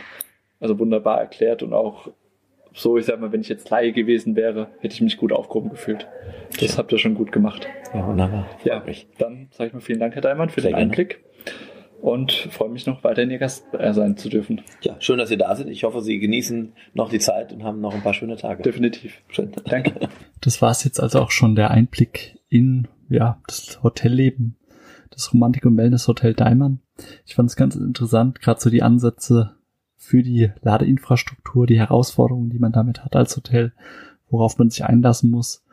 also 0.61 0.79
wunderbar 0.79 1.19
erklärt 1.19 1.63
und 1.63 1.73
auch 1.73 2.07
so, 2.73 2.97
ich 2.97 3.05
sag 3.05 3.19
mal, 3.19 3.33
wenn 3.33 3.41
ich 3.41 3.49
jetzt 3.49 3.69
Laie 3.69 3.91
gewesen 3.91 4.37
wäre, 4.37 4.69
hätte 4.79 4.93
ich 4.93 5.01
mich 5.01 5.17
gut 5.17 5.33
aufgehoben 5.33 5.71
gefühlt. 5.71 6.07
Das 6.61 6.77
habt 6.77 6.93
ihr 6.93 6.99
schon 6.99 7.15
gut 7.15 7.33
gemacht. 7.33 7.67
Ja, 7.93 8.07
wunderbar. 8.07 8.47
Ja, 8.63 8.81
mich. 8.85 9.07
dann 9.17 9.49
sage 9.51 9.67
ich 9.67 9.73
mal 9.73 9.81
vielen 9.81 9.99
Dank, 9.99 10.15
Herr 10.15 10.21
Daimann, 10.21 10.49
für 10.49 10.61
Sehr 10.61 10.71
den 10.71 10.77
Einblick. 10.77 11.21
Und 11.99 12.31
freue 12.31 12.69
mich 12.69 12.87
noch 12.87 13.03
weiterhin 13.03 13.29
Ihr 13.29 13.37
Gast 13.37 13.65
sein 13.73 14.17
zu 14.17 14.29
dürfen. 14.29 14.61
Ja, 14.81 14.95
schön, 14.99 15.19
dass 15.19 15.29
Sie 15.29 15.37
da 15.37 15.55
sind. 15.55 15.69
Ich 15.69 15.83
hoffe, 15.83 16.01
Sie 16.01 16.17
genießen 16.19 16.73
noch 16.93 17.09
die 17.09 17.19
Zeit 17.19 17.53
und 17.53 17.63
haben 17.63 17.79
noch 17.79 17.93
ein 17.93 18.01
paar 18.01 18.15
schöne 18.15 18.37
Tage. 18.37 18.63
Definitiv. 18.63 19.21
Schön. 19.27 19.51
Danke. 19.65 19.93
Das 20.43 20.59
war 20.59 20.71
es 20.71 20.83
jetzt 20.83 20.99
also 20.99 21.19
auch 21.19 21.29
schon 21.29 21.55
der 21.55 21.69
Einblick 21.69 22.39
in 22.49 22.87
ja, 23.09 23.39
das 23.45 23.79
Hotelleben, 23.83 24.57
das 25.11 25.31
Romantik- 25.31 25.67
und 25.67 25.77
Wellness-Hotel 25.77 26.33
Daimann. 26.33 26.79
Ich 27.27 27.35
fand 27.35 27.47
es 27.47 27.55
ganz 27.55 27.75
interessant, 27.75 28.41
gerade 28.41 28.59
so 28.59 28.71
die 28.71 28.81
Ansätze 28.81 29.55
für 30.01 30.23
die 30.23 30.49
Ladeinfrastruktur, 30.63 31.67
die 31.67 31.77
Herausforderungen, 31.77 32.49
die 32.49 32.57
man 32.57 32.71
damit 32.71 33.05
hat 33.05 33.15
als 33.15 33.37
Hotel, 33.37 33.71
worauf 34.31 34.57
man 34.57 34.71
sich 34.71 34.83
einlassen 34.83 35.29
muss, 35.29 35.63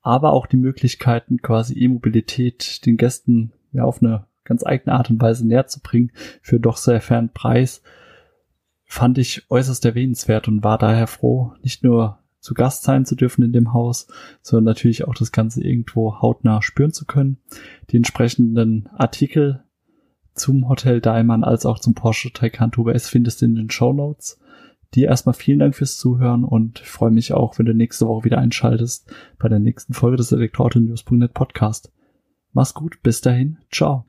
aber 0.00 0.32
auch 0.32 0.46
die 0.46 0.56
Möglichkeiten, 0.56 1.42
quasi 1.42 1.78
E-Mobilität 1.78 2.86
den 2.86 2.96
Gästen 2.96 3.52
ja 3.72 3.84
auf 3.84 4.02
eine 4.02 4.24
ganz 4.44 4.64
eigene 4.64 4.96
Art 4.96 5.10
und 5.10 5.20
Weise 5.20 5.46
näher 5.46 5.66
zu 5.66 5.80
bringen 5.80 6.10
für 6.40 6.58
doch 6.58 6.78
sehr 6.78 7.02
fairen 7.02 7.28
Preis, 7.34 7.82
fand 8.86 9.18
ich 9.18 9.44
äußerst 9.50 9.84
erwähnenswert 9.84 10.48
und 10.48 10.64
war 10.64 10.78
daher 10.78 11.06
froh, 11.06 11.52
nicht 11.62 11.84
nur 11.84 12.18
zu 12.40 12.54
Gast 12.54 12.84
sein 12.84 13.04
zu 13.04 13.14
dürfen 13.14 13.44
in 13.44 13.52
dem 13.52 13.74
Haus, 13.74 14.06
sondern 14.40 14.72
natürlich 14.72 15.06
auch 15.06 15.14
das 15.14 15.32
Ganze 15.32 15.62
irgendwo 15.62 16.22
hautnah 16.22 16.62
spüren 16.62 16.92
zu 16.92 17.04
können. 17.04 17.38
Die 17.90 17.96
entsprechenden 17.98 18.88
Artikel 18.94 19.64
zum 20.36 20.68
Hotel 20.68 21.00
Daimann 21.00 21.44
als 21.44 21.66
auch 21.66 21.78
zum 21.78 21.94
Porsche 21.94 22.32
Taycan 22.32 22.70
Turbo 22.70 22.90
S 22.90 23.08
findest 23.08 23.40
du 23.40 23.46
in 23.46 23.54
den 23.54 23.70
Show 23.70 23.92
Notes. 23.92 24.38
Dir 24.94 25.08
erstmal 25.08 25.34
vielen 25.34 25.58
Dank 25.58 25.74
fürs 25.74 25.98
Zuhören 25.98 26.44
und 26.44 26.78
freue 26.78 27.10
mich 27.10 27.32
auch, 27.32 27.58
wenn 27.58 27.66
du 27.66 27.74
nächste 27.74 28.06
Woche 28.06 28.24
wieder 28.24 28.38
einschaltest 28.38 29.12
bei 29.38 29.48
der 29.48 29.58
nächsten 29.58 29.94
Folge 29.94 30.16
des 30.16 30.32
Elektroauto-News.net 30.32 31.34
Podcast. 31.34 31.92
Mach's 32.52 32.74
gut, 32.74 33.02
bis 33.02 33.20
dahin, 33.20 33.58
ciao. 33.70 34.06